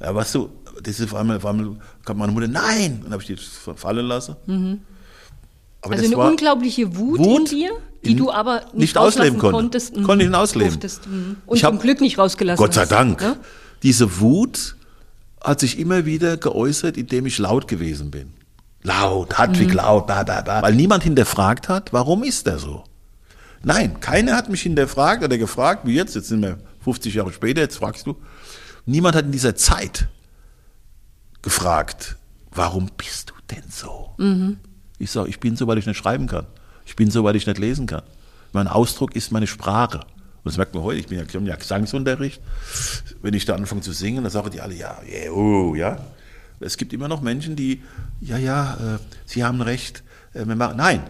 ja, 0.00 0.14
weißt 0.14 0.34
du, 0.36 0.50
das 0.82 1.00
ist 1.00 1.12
auf 1.12 1.14
einmal, 1.18 1.36
auf 1.38 1.46
einmal 1.46 1.76
kam 2.04 2.18
meine 2.18 2.32
Mutter, 2.32 2.48
nein! 2.48 2.94
Und 2.96 3.04
dann 3.04 3.12
habe 3.12 3.22
ich 3.22 3.28
die 3.28 3.36
fallen 3.76 4.06
lassen. 4.06 4.36
Aber. 5.84 5.94
Also 5.94 6.04
eine 6.06 6.16
unglaubliche 6.30 6.96
Wut, 6.96 7.18
in 7.18 7.24
Wut, 7.24 7.50
dir, 7.50 7.70
die 8.04 8.12
in- 8.12 8.16
du 8.18 8.30
aber 8.32 8.62
nicht, 8.66 8.74
nicht 8.74 8.98
ausleben 8.98 9.38
konnte. 9.38 9.56
konntest. 9.56 9.96
Mhm. 9.96 10.02
Konnte 10.04 10.24
ich 10.24 10.30
nicht 10.30 10.38
ausleben. 10.38 10.70
Durftest, 10.70 11.06
mhm. 11.06 11.36
Und 11.46 11.56
Ich 11.56 11.62
zum 11.62 11.78
Glück 11.78 12.00
nicht 12.00 12.18
rausgelassen 12.18 12.62
Gott 12.64 12.74
sei 12.74 12.82
hast, 12.82 12.90
Dank. 12.92 13.20
ne? 13.20 13.36
Diese 13.82 14.20
Wut 14.20 14.76
hat 15.42 15.60
sich 15.60 15.78
immer 15.78 16.06
wieder 16.06 16.36
geäußert, 16.38 16.96
indem 16.96 17.26
ich 17.26 17.38
laut 17.38 17.68
gewesen 17.68 18.10
bin. 18.10 18.32
Laut, 18.82 19.38
Hartwig 19.38 19.68
Mhm. 19.68 19.74
laut, 19.76 20.10
da, 20.10 20.24
da, 20.24 20.42
da. 20.42 20.62
Weil 20.62 20.74
niemand 20.74 21.04
hinterfragt 21.04 21.68
hat, 21.68 21.92
warum 21.92 22.22
ist 22.24 22.46
er 22.46 22.58
so? 22.58 22.84
Nein, 23.62 23.98
keiner 24.00 24.36
hat 24.36 24.50
mich 24.50 24.60
hinterfragt 24.62 25.22
oder 25.24 25.38
gefragt, 25.38 25.86
wie 25.86 25.94
jetzt, 25.94 26.14
jetzt 26.14 26.28
sind 26.28 26.42
wir 26.42 26.58
50 26.82 27.14
Jahre 27.14 27.32
später, 27.32 27.62
jetzt 27.62 27.76
fragst 27.76 28.06
du. 28.06 28.16
Niemand 28.84 29.16
hat 29.16 29.24
in 29.24 29.32
dieser 29.32 29.54
Zeit 29.56 30.08
gefragt, 31.42 32.16
warum 32.50 32.90
bist 32.96 33.30
du 33.30 33.34
denn 33.54 33.64
so? 33.70 34.10
Mhm. 34.18 34.58
Ich 34.98 35.10
sage, 35.10 35.28
ich 35.28 35.40
bin 35.40 35.56
so, 35.56 35.66
weil 35.66 35.78
ich 35.78 35.86
nicht 35.86 35.96
schreiben 35.96 36.26
kann. 36.26 36.46
Ich 36.86 36.96
bin 36.96 37.10
so, 37.10 37.24
weil 37.24 37.36
ich 37.36 37.46
nicht 37.46 37.58
lesen 37.58 37.86
kann. 37.86 38.02
Mein 38.52 38.68
Ausdruck 38.68 39.16
ist 39.16 39.32
meine 39.32 39.46
Sprache. 39.46 39.98
Und 39.98 40.50
das 40.50 40.56
merkt 40.56 40.74
man 40.74 40.84
heute, 40.84 41.00
ich 41.00 41.06
bin 41.06 41.18
ja, 41.18 41.24
ich 41.24 41.32
ja 41.32 41.56
Gesangsunterricht. 41.56 42.40
Wenn 43.22 43.34
ich 43.34 43.46
da 43.46 43.54
anfange 43.54 43.80
zu 43.80 43.92
singen, 43.92 44.22
dann 44.22 44.30
sagen 44.30 44.50
die 44.50 44.60
alle, 44.60 44.74
ja, 44.74 45.00
yeah, 45.08 45.32
oh, 45.32 45.74
ja. 45.74 45.98
Es 46.60 46.76
gibt 46.76 46.92
immer 46.92 47.08
noch 47.08 47.20
Menschen, 47.20 47.56
die, 47.56 47.82
ja, 48.20 48.38
ja, 48.38 48.74
äh, 48.74 48.98
sie 49.26 49.42
haben 49.42 49.60
recht. 49.60 50.02
Äh, 50.34 50.46
wir 50.46 50.54
machen, 50.54 50.76
nein, 50.76 51.02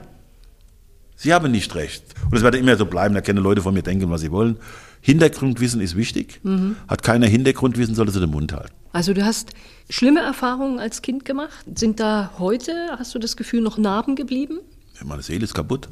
sie 1.17 1.35
haben 1.35 1.51
nicht 1.51 1.75
recht. 1.75 2.05
Und 2.31 2.37
es 2.37 2.43
wird 2.43 2.55
immer 2.55 2.77
so 2.77 2.87
bleiben, 2.87 3.15
da 3.15 3.21
können 3.21 3.43
Leute 3.43 3.61
von 3.61 3.75
mir 3.75 3.83
denken, 3.83 4.11
was 4.11 4.21
sie 4.21 4.31
wollen. 4.31 4.57
Hintergrundwissen 5.07 5.83
ist 5.83 5.97
wichtig. 5.97 6.41
Hat 6.89 7.03
keiner 7.03 7.27
Hintergrundwissen, 7.27 7.95
sollte 7.95 8.11
sie 8.13 8.21
den 8.21 8.31
Mund 8.31 8.55
halten. 8.55 8.73
Also 8.95 9.13
du 9.13 9.23
hast 9.23 9.51
schlimme 9.91 10.21
Erfahrungen 10.21 10.79
als 10.79 11.03
Kind 11.03 11.27
gemacht. 11.27 11.63
Sind 11.75 12.01
da 12.01 12.31
heute, 12.39 12.73
hast 12.99 13.15
du 13.15 13.19
das 13.19 13.37
Gefühl, 13.37 13.61
noch 13.61 13.77
Narben 13.77 14.17
geblieben? 14.17 14.61
Meine 15.05 15.21
Seele 15.23 15.45
ist 15.45 15.53
kaputt. 15.53 15.91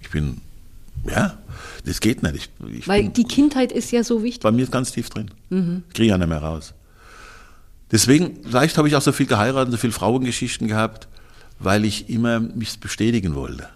Ich 0.00 0.08
bin, 0.08 0.40
ja, 1.06 1.36
das 1.84 2.00
geht 2.00 2.22
nicht. 2.22 2.34
Ich, 2.66 2.78
ich 2.78 2.88
Weil 2.88 3.02
bin, 3.02 3.12
die 3.12 3.24
Kindheit 3.24 3.70
ist 3.70 3.90
ja 3.90 4.02
so 4.02 4.22
wichtig. 4.22 4.40
bei 4.40 4.50
mir 4.50 4.62
ist 4.62 4.72
ganz 4.72 4.92
tief 4.92 5.10
drin. 5.10 5.30
Kriege 5.92 6.08
ja 6.08 6.16
nicht 6.16 6.28
mehr 6.28 6.42
raus. 6.42 6.72
Deswegen, 7.90 8.38
vielleicht 8.48 8.78
habe 8.78 8.88
ich 8.88 8.96
auch 8.96 9.02
so 9.02 9.12
viel 9.12 9.26
geheiratet, 9.26 9.72
so 9.72 9.76
viel 9.78 9.92
Frauengeschichten 9.92 10.68
gehabt, 10.68 11.06
weil 11.58 11.84
ich 11.84 12.08
immer 12.08 12.40
mich 12.40 12.80
bestätigen 12.80 13.34
wollte. 13.34 13.68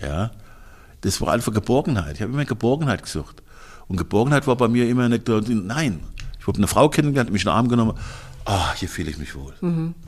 Ja, 0.00 0.30
das 1.00 1.20
war 1.20 1.32
einfach 1.32 1.52
Geborgenheit. 1.52 2.14
Ich 2.14 2.22
habe 2.22 2.32
immer 2.32 2.44
Geborgenheit 2.44 3.02
gesucht. 3.02 3.42
Und 3.90 3.96
Geborgenheit 3.96 4.46
war 4.46 4.56
bei 4.56 4.68
mir 4.68 4.88
immer 4.88 5.08
nicht, 5.08 5.28
nein. 5.28 6.00
Ich 6.38 6.46
habe 6.46 6.56
eine 6.56 6.66
Frau 6.68 6.88
kennengelernt, 6.88 7.30
mich 7.32 7.42
in 7.42 7.48
den 7.48 7.54
Arm 7.54 7.68
genommen. 7.68 7.94
Ah, 8.46 8.72
hier 8.74 8.88
fühle 8.88 9.10
ich 9.10 9.18
mich 9.18 9.34
wohl. 9.34 9.52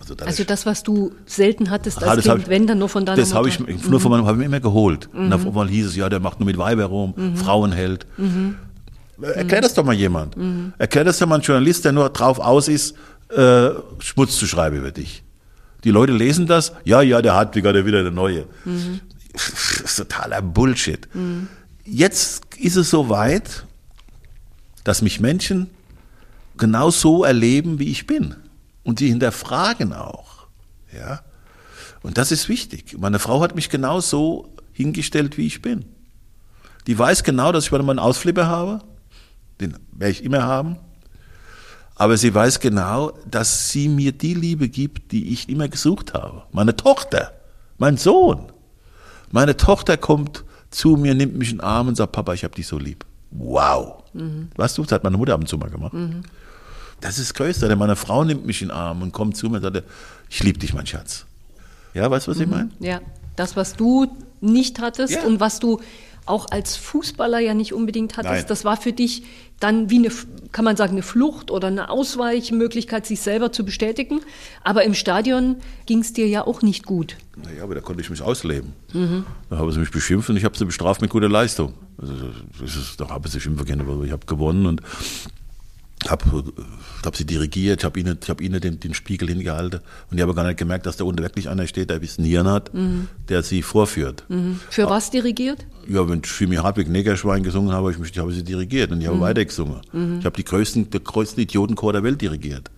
Also, 0.00 0.14
da 0.14 0.25
Also 0.25 0.44
das, 0.44 0.64
was 0.64 0.82
du 0.82 1.12
selten 1.26 1.69
hattest 1.69 2.02
Ah, 2.02 2.06
als 2.12 2.25
Kind, 2.25 2.43
ich- 2.44 2.49
wenn 2.49 2.67
dann 2.67 2.79
nur 2.79 2.88
von 2.88 3.05
deiner 3.05 3.17
Das 3.20 3.34
habe 3.34 3.49
ich 3.49 3.58
nur 3.58 4.00
von 4.00 4.11
meinem 4.11 4.25
habe 4.25 4.32
ich 4.37 4.38
mir 4.38 4.44
immer 4.46 4.60
geholt. 4.60 5.08
Und 5.12 5.32
auf 5.32 5.44
einmal 5.46 5.69
hieß 5.69 5.86
es, 5.86 5.96
ja, 5.96 6.08
der 6.08 6.20
macht 6.20 6.41
nur 6.41 6.46
mit 6.46 6.56
Weiber 6.58 6.84
rum, 6.86 7.15
Frauenheld. 7.36 8.06
Äh, 9.20 9.27
Erklär 9.27 9.60
das 9.60 9.74
doch 9.74 9.84
mal 9.84 9.94
jemand. 9.94 10.36
Erklär 10.79 11.05
das 11.05 11.19
doch 11.19 11.27
mal 11.27 11.36
ein 11.36 11.43
Journalist, 11.43 11.84
der 11.84 11.93
nur 11.93 12.08
drauf 12.08 12.39
aus 12.39 12.69
ist, 12.69 12.94
äh, 13.31 13.70
Schmutz 13.98 14.36
zu 14.39 14.46
schreiben 14.46 14.77
über 14.79 14.91
dich. 14.93 15.22
Die 15.84 15.91
Leute 15.91 16.12
lesen 16.12 16.46
das, 16.46 16.72
ja, 16.84 17.03
ja, 17.03 17.20
der 17.20 17.34
Hartwiger, 17.34 17.72
der 17.72 17.84
wieder 17.84 18.03
der 18.03 18.12
Neue. 18.12 18.44
Das 19.34 19.81
ist 19.84 19.96
totaler 19.96 20.41
Bullshit. 20.43 21.08
Jetzt 21.84 22.43
ist 22.58 22.77
es 22.77 22.91
so 22.91 23.08
weit, 23.08 23.65
dass 24.84 25.03
mich 25.03 25.20
Menschen 25.20 25.70
genau 26.56 26.91
so 26.91 27.24
erleben, 27.24 27.79
wie 27.79 27.91
ich 27.91 28.06
bin. 28.06 28.36
Und 28.84 29.01
die 29.01 29.08
hinterfragen 29.08 29.93
auch. 29.93 30.46
Ja. 30.93 31.22
Und 32.03 32.19
das 32.19 32.32
ist 32.32 32.48
wichtig. 32.48 32.96
Meine 32.98 33.19
Frau 33.19 33.41
hat 33.41 33.55
mich 33.55 33.69
genau 33.70 34.01
so 34.01 34.53
hingestellt, 34.72 35.39
wie 35.39 35.46
ich 35.46 35.62
bin. 35.62 35.84
Die 36.86 36.98
weiß 36.98 37.22
genau, 37.22 37.53
dass 37.53 37.67
ich 37.67 37.70
mal 37.70 37.81
einen 37.81 37.98
Ausflipper 37.98 38.46
habe. 38.46 38.81
Den 39.60 39.79
werde 39.93 40.12
ich 40.12 40.24
immer 40.24 40.43
haben. 40.43 40.77
Aber 41.94 42.17
sie 42.17 42.34
weiß 42.34 42.58
genau, 42.58 43.12
dass 43.31 43.70
sie 43.70 43.89
mir 43.89 44.12
die 44.12 44.34
Liebe 44.34 44.69
gibt, 44.69 45.12
die 45.12 45.32
ich 45.32 45.48
immer 45.48 45.69
gesucht 45.69 46.15
habe. 46.15 46.43
Meine 46.51 46.74
Tochter, 46.74 47.32
mein 47.79 47.96
Sohn. 47.96 48.51
Meine 49.31 49.56
Tochter 49.56 49.96
kommt 49.96 50.44
zu 50.70 50.96
mir, 50.96 51.15
nimmt 51.15 51.36
mich 51.36 51.51
in 51.51 51.58
den 51.58 51.65
Arm 51.65 51.89
und 51.89 51.96
sagt, 51.96 52.12
Papa, 52.12 52.32
ich 52.34 52.44
habe 52.44 52.55
dich 52.55 52.67
so 52.67 52.79
lieb. 52.79 53.05
Wow. 53.32 54.03
Weißt 54.56 54.77
du, 54.79 54.82
das 54.82 54.93
hat 54.93 55.05
meine 55.05 55.17
Mutter 55.17 55.34
ab 55.34 55.41
und 55.41 55.46
zu 55.46 55.56
mal 55.58 55.70
gemacht. 55.70 55.93
Das 57.01 57.19
ist 57.19 57.31
das 57.31 57.34
Größte. 57.34 57.69
Denn 57.69 57.79
meine 57.79 57.96
Frau 57.96 58.24
nimmt 58.24 58.46
mich 58.46 58.62
in 58.62 58.69
den 58.69 58.77
Arm 58.77 59.03
und 59.03 59.12
kommt 59.12 59.36
zu 59.36 59.48
mir 59.48 59.56
und 59.56 59.62
sagt, 59.62 59.82
ich 60.31 60.43
liebe 60.43 60.58
dich, 60.58 60.72
mein 60.74 60.86
Schatz. 60.86 61.24
Ja, 61.94 62.10
weißt 62.10 62.27
du, 62.27 62.31
was 62.32 62.39
ich 62.41 62.46
meine? 62.46 62.70
Ja, 62.79 63.01
das, 63.36 63.56
was 63.56 63.74
du 63.74 64.06
nicht 64.41 64.81
hattest 64.81 65.15
Ja. 65.15 65.22
und 65.24 65.41
was 65.41 65.58
du 65.60 65.81
auch 66.26 66.46
als 66.50 66.76
Fußballer 66.76 67.38
ja 67.38 67.55
nicht 67.55 67.72
unbedingt 67.72 68.17
hattest, 68.17 68.32
Nein. 68.32 68.44
das 68.48 68.64
war 68.64 68.76
für 68.76 68.93
dich 68.93 69.24
dann 69.60 69.91
wie 69.91 69.98
eine, 69.98 70.10
kann 70.50 70.64
man 70.64 70.76
sagen, 70.76 70.93
eine 70.93 71.02
Flucht 71.02 71.50
oder 71.50 71.69
eine 71.69 71.88
Ausweichmöglichkeit, 71.88 73.06
sich 73.06 73.20
selber 73.20 73.52
zu 73.52 73.64
bestätigen. 73.64 74.20
Aber 74.64 74.82
im 74.84 74.94
Stadion 74.94 75.56
ging 75.86 76.00
es 76.00 76.12
dir 76.12 76.26
ja 76.26 76.46
auch 76.46 76.62
nicht 76.62 76.84
gut. 76.84 77.17
Naja, 77.36 77.62
aber 77.62 77.76
da 77.76 77.81
konnte 77.81 78.02
ich 78.02 78.10
mich 78.10 78.22
ausleben. 78.22 78.72
Da 79.50 79.58
haben 79.58 79.70
sie 79.70 79.79
mich 79.79 79.91
beschimpft 79.91 80.31
und 80.31 80.36
ich 80.36 80.44
habe 80.44 80.56
sie 80.56 80.64
bestraft 80.64 81.00
mit 81.00 81.10
guter 81.10 81.29
Leistung. 81.29 81.74
Also, 81.96 82.14
das 82.60 82.76
ist, 82.76 83.00
da 83.00 83.08
haben 83.08 83.29
sie 83.29 83.41
schimpfen 83.41 83.67
können, 83.67 83.82
aber 83.82 84.02
ich 84.05 84.12
habe 84.12 84.26
gewonnen 84.26 84.67
und 84.67 84.82
habe 86.11 86.44
hab 87.05 87.17
sie 87.17 87.25
dirigiert, 87.25 87.81
ich 87.81 87.85
habe 87.85 87.99
ihnen, 87.99 88.19
ich 88.23 88.29
hab 88.31 88.41
ihnen 88.41 88.61
den, 88.61 88.81
den 88.81 88.94
Spiegel 88.94 89.29
hingehalten 89.29 89.81
und 90.11 90.17
ich 90.17 90.23
habe 90.23 90.35
gar 90.35 90.44
nicht 90.44 90.59
gemerkt, 90.59 90.87
dass 90.87 90.97
da 90.97 91.05
unten 91.05 91.23
wirklich 91.23 91.49
einer 91.49 91.67
steht, 91.67 91.91
der 91.91 91.97
ein 91.97 92.01
bisschen 92.01 92.25
Hirn 92.25 92.49
hat, 92.49 92.73
mhm. 92.75 93.09
der 93.29 93.43
sie 93.43 93.63
vorführt. 93.63 94.25
Mhm. 94.29 94.61
Für 94.71 94.89
was 94.89 95.11
dirigiert? 95.11 95.67
Ja, 95.89 96.09
wenn 96.09 96.23
Jimmy 96.23 96.56
Hartwig 96.56 96.89
Negerschwein 96.89 97.43
gesungen 97.43 97.73
habe, 97.73 97.93
ich, 97.93 97.99
ich 97.99 98.19
habe 98.19 98.32
sie 98.32 98.44
dirigiert 98.44 98.93
und 98.93 99.01
ich 99.01 99.06
habe 99.06 99.17
mhm. 99.17 99.23
weitergesungen. 99.23 99.81
Mhm. 99.93 100.19
Ich 100.21 100.25
habe 100.25 100.37
die 100.37 100.44
größten, 100.44 100.91
den 100.91 101.05
größten 101.05 101.43
Idiotenchor 101.43 101.93
der 101.93 102.03
Welt 102.03 102.21
dirigiert. 102.21 102.71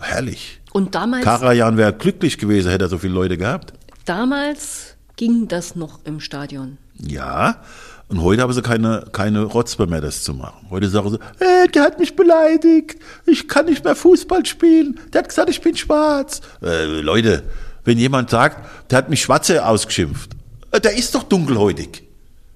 Herrlich. 0.00 0.60
Und 0.72 0.94
damals? 0.94 1.24
Karajan 1.24 1.76
wäre 1.76 1.92
glücklich 1.92 2.38
gewesen, 2.38 2.70
hätte 2.70 2.84
er 2.84 2.88
so 2.88 2.98
viele 2.98 3.14
Leute 3.14 3.36
gehabt. 3.36 3.72
Damals 4.04 4.96
ging 5.16 5.48
das 5.48 5.76
noch 5.76 6.00
im 6.04 6.20
Stadion. 6.20 6.78
Ja, 6.98 7.62
und 8.08 8.22
heute 8.22 8.40
haben 8.40 8.52
sie 8.54 8.62
keine, 8.62 9.04
keine 9.12 9.42
Rotzbe 9.42 9.86
mehr, 9.86 10.00
das 10.00 10.22
zu 10.22 10.32
machen. 10.32 10.66
Heute 10.70 10.88
sagen 10.88 11.10
sie, 11.10 11.44
äh, 11.44 11.68
der 11.68 11.82
hat 11.82 11.98
mich 11.98 12.16
beleidigt, 12.16 12.96
ich 13.26 13.48
kann 13.48 13.66
nicht 13.66 13.84
mehr 13.84 13.94
Fußball 13.94 14.46
spielen, 14.46 14.98
der 15.12 15.20
hat 15.20 15.28
gesagt, 15.28 15.50
ich 15.50 15.60
bin 15.60 15.76
schwarz. 15.76 16.40
Äh, 16.62 17.00
Leute, 17.00 17.42
wenn 17.84 17.98
jemand 17.98 18.30
sagt, 18.30 18.90
der 18.90 18.98
hat 18.98 19.10
mich 19.10 19.20
Schwarze 19.20 19.64
ausgeschimpft, 19.64 20.30
äh, 20.70 20.80
der 20.80 20.96
ist 20.96 21.14
doch 21.14 21.22
dunkelhäutig. 21.24 22.02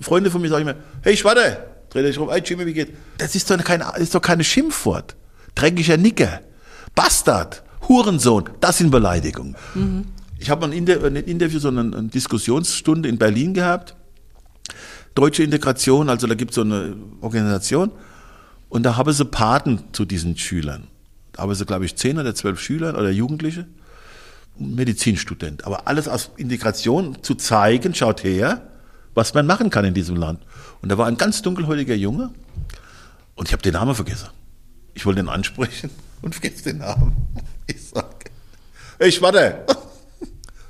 Freunde 0.01 0.31
von 0.31 0.41
mir 0.41 0.49
sagen 0.49 0.63
immer, 0.63 0.75
hey 1.03 1.17
Schwarze, 1.17 1.59
dreht 1.91 2.07
dich 2.07 2.19
rum, 2.19 2.31
hey 2.31 2.43
Jimmy, 2.43 2.65
wie 2.65 2.73
geht? 2.73 2.95
Das 3.19 3.35
ist 3.35 3.51
doch 3.51 3.63
kein, 3.63 3.81
das 3.81 3.99
ist 3.99 4.15
doch 4.15 4.23
keine 4.23 4.45
Schimpfwort. 4.45 5.15
Dreckiger 5.55 5.99
Nicker, 5.99 6.41
Bastard, 6.95 7.63
Hurensohn, 7.89 8.49
das 8.61 8.79
sind 8.79 8.91
Beleidigungen. 8.91 9.55
Mhm. 9.75 10.07
Ich 10.39 10.49
habe 10.49 10.65
ein, 10.65 10.73
Inter 10.73 11.05
ein 11.05 11.17
Interview, 11.17 11.61
sondern 11.61 11.95
eine 11.95 12.09
Diskussionsstunde 12.09 13.11
in 13.11 13.19
Berlin 13.19 13.53
gehabt 13.53 13.95
Deutsche 15.15 15.43
Integration, 15.43 16.09
also 16.09 16.27
da 16.27 16.35
gibt 16.35 16.53
es 16.53 16.55
so 16.57 16.63
eine 16.63 16.97
Organisation 17.21 17.91
und 18.69 18.83
da 18.85 18.97
haben 18.97 19.13
sie 19.13 19.25
Paten 19.25 19.85
zu 19.93 20.05
diesen 20.05 20.37
Schülern. 20.37 20.89
Da 21.33 21.43
haben 21.43 21.55
sie, 21.55 21.67
glaube 21.67 21.85
ich, 21.85 21.97
zehn 21.97 22.19
oder 22.19 22.35
zwölf 22.35 22.61
Schüler 22.61 22.97
oder 22.99 23.11
Jugendliche, 23.11 23.67
Medizinstudent. 24.59 25.65
Aber 25.67 25.87
alles 25.89 26.09
aus 26.09 26.31
Integration 26.37 27.23
zu 27.23 27.35
zeigen, 27.35 27.95
schaut 27.95 28.25
her, 28.25 28.63
was 29.15 29.35
man 29.35 29.47
machen 29.47 29.71
kann 29.71 29.85
in 29.85 29.95
diesem 29.95 30.17
Land. 30.17 30.41
Und 30.81 30.91
da 30.91 30.99
war 30.99 31.07
ein 31.07 31.17
ganz 31.17 31.43
dunkelhäutiger 31.43 31.95
Junge 31.95 32.31
und 33.35 33.49
ich 33.49 33.53
habe 33.53 33.63
den 33.63 33.75
Namen 33.75 33.95
vergessen. 33.95 34.29
Ich 34.95 35.07
wollte 35.07 35.21
ihn 35.21 35.29
ansprechen 35.29 35.91
und 36.23 36.35
vergesse 36.35 36.65
den 36.65 36.79
Namen. 36.79 37.13
Ich 37.67 37.89
sage, 37.89 38.09
ich 38.99 39.21
warte, 39.21 39.67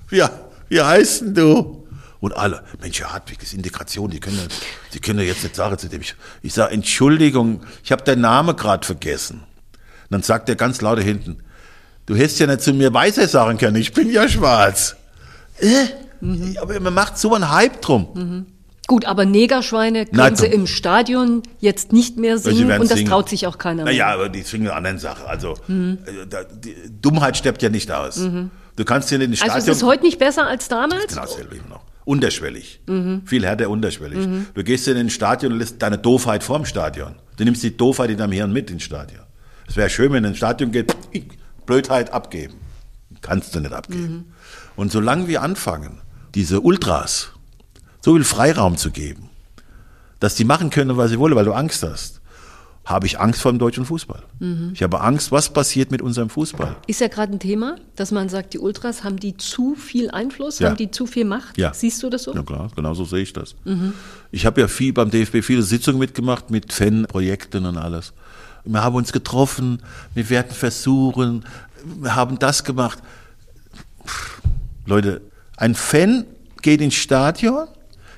wie, 0.09 0.23
wie 0.69 0.81
heißt 0.81 1.23
denn 1.23 1.35
du? 1.35 1.82
Und 2.23 2.37
alle, 2.37 2.63
Mensch, 2.81 3.01
Herr 3.01 3.13
Hartwig, 3.13 3.43
ist 3.43 3.53
Integration, 3.53 4.09
die 4.09 4.21
können, 4.21 4.39
die 4.95 5.01
können 5.01 5.19
ja 5.19 5.25
jetzt 5.25 5.43
nicht 5.43 5.57
sagen 5.57 5.77
zu 5.77 5.89
dem. 5.89 6.03
Ich, 6.03 6.15
ich 6.43 6.55
sage, 6.55 6.73
Entschuldigung, 6.73 7.63
ich 7.83 7.91
habe 7.91 8.05
den 8.05 8.21
Namen 8.21 8.55
gerade 8.55 8.87
vergessen. 8.87 9.41
Und 9.41 10.11
dann 10.11 10.23
sagt 10.23 10.49
er 10.49 10.55
ganz 10.55 10.81
laut 10.81 11.01
hinten, 11.01 11.43
du 12.07 12.15
hättest 12.15 12.39
ja 12.39 12.47
nicht 12.47 12.61
zu 12.61 12.73
mir 12.75 12.95
Weiße 12.95 13.27
sagen 13.27 13.59
können, 13.59 13.75
ich 13.75 13.93
bin 13.93 14.09
ja 14.09 14.29
schwarz. 14.29 14.95
Äh? 15.59 15.87
Mhm. 16.21 16.57
Aber 16.63 16.79
man 16.79 16.95
macht 16.95 17.19
so 17.19 17.35
einen 17.35 17.51
Hype 17.51 17.83
drum. 17.83 18.07
Mhm. 18.15 18.47
Gut, 18.87 19.05
aber 19.05 19.25
Negerschweine 19.25 20.07
können 20.07 20.17
Nein, 20.17 20.37
sie 20.37 20.47
im 20.47 20.69
Stadion 20.69 21.43
jetzt 21.59 21.93
nicht 21.93 22.19
mehr 22.19 22.39
singen 22.39 22.71
und 22.71 22.89
das 22.89 22.99
singen. 22.99 23.11
traut 23.11 23.29
sich 23.29 23.49
auch 23.49 23.59
keiner 23.59 23.83
mehr. 23.83 23.93
Naja, 23.93 24.07
aber 24.15 24.29
die 24.29 24.43
singen 24.43 24.69
eine 24.69 24.77
andere 24.77 24.99
Sache. 25.01 25.27
Also 25.27 25.57
mhm. 25.67 25.99
Äh, 26.07 26.45
Dummheit 27.01 27.37
stirbt 27.37 27.63
ja 27.63 27.69
nicht 27.69 27.91
aus. 27.91 28.19
Mhm. 28.19 28.53
Du 28.77 28.85
kannst 28.85 29.09
hier 29.09 29.21
in 29.21 29.33
den 29.33 29.37
Stadion... 29.37 29.57
Also 29.57 29.73
ist 29.73 29.79
es 29.79 29.83
heute 29.83 30.05
nicht 30.05 30.21
besser 30.21 30.47
als 30.47 30.69
damals? 30.69 31.09
Genau 31.09 31.23
dasselbe 31.23 31.57
immer 31.57 31.69
noch. 31.69 31.92
Unterschwellig. 32.05 32.81
Mhm. 32.87 33.23
Viel 33.27 33.45
härter 33.45 33.71
unterschwellig. 33.71 34.27
Mhm. 34.27 34.47
Du 34.55 34.65
gehst 34.65 34.89
in 34.89 34.97
ein 34.97 35.11
Stadion 35.11 35.53
und 35.53 35.59
lässt 35.59 35.81
deine 35.81 35.99
Doofheit 35.99 36.43
vorm 36.43 36.65
Stadion. 36.65 37.15
Du 37.37 37.45
nimmst 37.45 37.63
die 37.63 37.77
Doofheit 37.77 38.11
in 38.11 38.19
deinem 38.19 38.33
Hirn 38.33 38.53
mit 38.53 38.71
ins 38.71 38.83
Stadion. 38.83 39.23
Es 39.69 39.77
wäre 39.77 39.91
schön, 39.91 40.13
wenn 40.13 40.25
ein 40.25 40.35
Stadion 40.35 40.73
geht, 40.73 40.95
Blödheit 41.67 42.13
abgeben. 42.13 42.55
Kannst 43.21 43.55
du 43.55 43.61
nicht 43.61 43.73
abgeben. 43.73 44.13
Mhm. 44.13 44.25
Und 44.75 44.91
solange 44.91 45.29
wir 45.29 45.43
anfangen, 45.43 46.01
diese 46.35 46.61
Ultras 46.61 47.31
so 48.01 48.15
viel 48.15 48.25
Freiraum 48.25 48.77
zu 48.77 48.91
geben, 48.91 49.31
dass 50.19 50.35
die 50.35 50.45
machen 50.45 50.71
können, 50.71 50.97
was 50.97 51.11
sie 51.11 51.19
wollen, 51.19 51.37
weil 51.37 51.45
du 51.45 51.53
Angst 51.53 51.83
hast, 51.83 52.22
habe 52.85 53.07
ich 53.07 53.21
Angst 53.21 53.41
vor 53.41 53.53
dem 53.53 53.59
deutschen 53.59 53.85
Fußball. 53.85 54.25
Mhm. 54.41 54.73
Ich 54.75 54.83
habe 54.83 55.01
Angst, 55.01 55.31
was 55.31 55.53
passiert 55.53 55.93
mit 55.93 56.03
unserem 56.03 56.29
Fußball. 56.29 56.77
Ist 56.89 57.01
ja 57.01 57.09
gerade 57.09 57.33
ein 57.33 57.39
Thema, 57.39 57.77
dass 57.95 58.11
man 58.11 58.29
sagt, 58.29 58.55
die 58.55 58.59
Ultras 58.59 59.05
haben 59.05 59.21
die 59.21 59.37
zu 59.37 59.77
viel 59.77 60.11
Einfluss, 60.11 60.59
ja. 60.59 60.69
haben 60.69 60.77
die 60.77 60.91
zu 60.91 61.07
viel 61.07 61.25
Macht. 61.25 61.57
Ja. 61.59 61.73
Siehst 61.73 62.03
du 62.03 62.11
das 62.11 62.25
so? 62.25 62.35
Ja 62.35 62.43
klar, 62.43 62.71
genau 62.75 62.95
so 62.95 63.05
sehe 63.05 63.23
ich 63.23 63.33
das. 63.33 63.55
Mhm. 63.65 63.93
Ich 64.33 64.47
habe 64.47 64.61
ja 64.61 64.69
viel 64.69 64.93
beim 64.93 65.11
DFB 65.11 65.43
viele 65.43 65.63
Sitzungen 65.63 66.01
mitgemacht 66.01 66.51
mit 66.51 66.73
Fanprojekten 66.73 67.67
und 67.67 67.77
alles. 67.77 68.13
Wir 68.65 68.83
haben 68.83 68.97
uns 68.97 69.13
getroffen, 69.13 69.81
wir 70.15 70.29
werden 70.29 70.53
versuchen, 70.53 71.45
wir 72.01 72.17
haben 72.17 72.39
das 72.39 72.65
gemacht. 72.65 72.99
Leute, 74.87 75.21
ein 75.57 75.75
Fan 75.75 76.25
geht 76.63 76.81
ins 76.81 76.95
Stadion, 76.95 77.69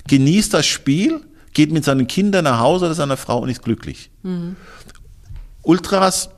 genießt 0.09 0.55
das 0.55 0.67
Spiel, 0.67 1.21
geht 1.55 1.73
mit 1.73 1.85
seinen 1.85 2.07
Kindern 2.07 2.45
nach 2.45 2.59
Hause 2.59 2.87
oder 2.87 2.95
seiner 2.95 3.17
Frau 3.17 3.39
und 3.39 3.49
ist 3.49 3.63
glücklich. 3.63 4.11
Mhm. 4.23 4.57
Ultras, 5.63 6.31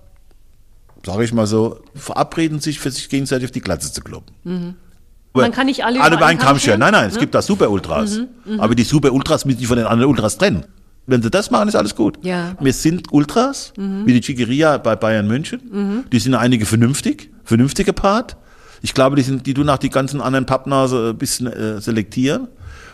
sage 1.05 1.25
ich 1.25 1.33
mal 1.33 1.47
so, 1.47 1.81
verabreden 1.95 2.61
sich 2.61 2.79
für 2.79 2.91
sich 2.91 3.09
gegenseitig 3.09 3.47
auf 3.47 3.51
die 3.51 3.61
Glatze 3.61 3.93
zu 3.93 4.01
kloppen. 4.03 4.37
Mhm. 4.45 4.75
Man 5.35 5.53
kann 5.53 5.67
nicht 5.67 5.85
alle, 5.85 6.01
alle 6.01 6.17
über 6.17 6.27
einen 6.27 6.39
Kamm 6.39 6.59
scheren. 6.59 6.81
Nein, 6.81 6.93
nein, 6.93 7.09
es 7.09 7.15
ne? 7.15 7.21
gibt 7.21 7.35
da 7.35 7.43
Super-Ultras. 7.43 8.19
Mhm, 8.19 8.57
mh. 8.57 8.63
Aber 8.63 8.75
die 8.75 8.85
Super-Ultras 8.85 9.45
müssen 9.45 9.59
sich 9.59 9.67
von 9.67 9.77
den 9.77 9.87
anderen 9.87 10.11
Ultras 10.11 10.39
trennen. 10.39 10.65
Wenn 11.07 11.23
sie 11.23 11.31
das 11.31 11.51
machen, 11.51 11.69
ist 11.69 11.77
alles 11.77 11.95
gut. 11.95 12.19
Ja. 12.23 12.57
Wir 12.59 12.73
sind 12.73 13.13
Ultras, 13.13 13.73
mhm. 13.77 14.07
wie 14.07 14.15
die 14.15 14.21
Chigeria 14.21 14.79
bei 14.79 14.97
Bayern 14.97 15.27
München. 15.27 15.61
Mhm. 15.71 16.05
Die 16.11 16.19
sind 16.19 16.35
einige 16.35 16.67
vernünftig, 16.67 17.31
vernünftige 17.45 17.93
Part. 17.93 18.37
Ich 18.83 18.93
glaube, 18.93 19.17
die, 19.17 19.23
sind, 19.23 19.47
die 19.47 19.55
tun 19.55 19.67
nach 19.67 19.79
die 19.79 19.91
ganzen 19.91 20.21
anderen 20.21 20.47
Pappnase 20.47 21.11
ein 21.11 21.19
bisschen 21.19 21.47
äh, 21.47 21.81
selektieren. 21.81 22.49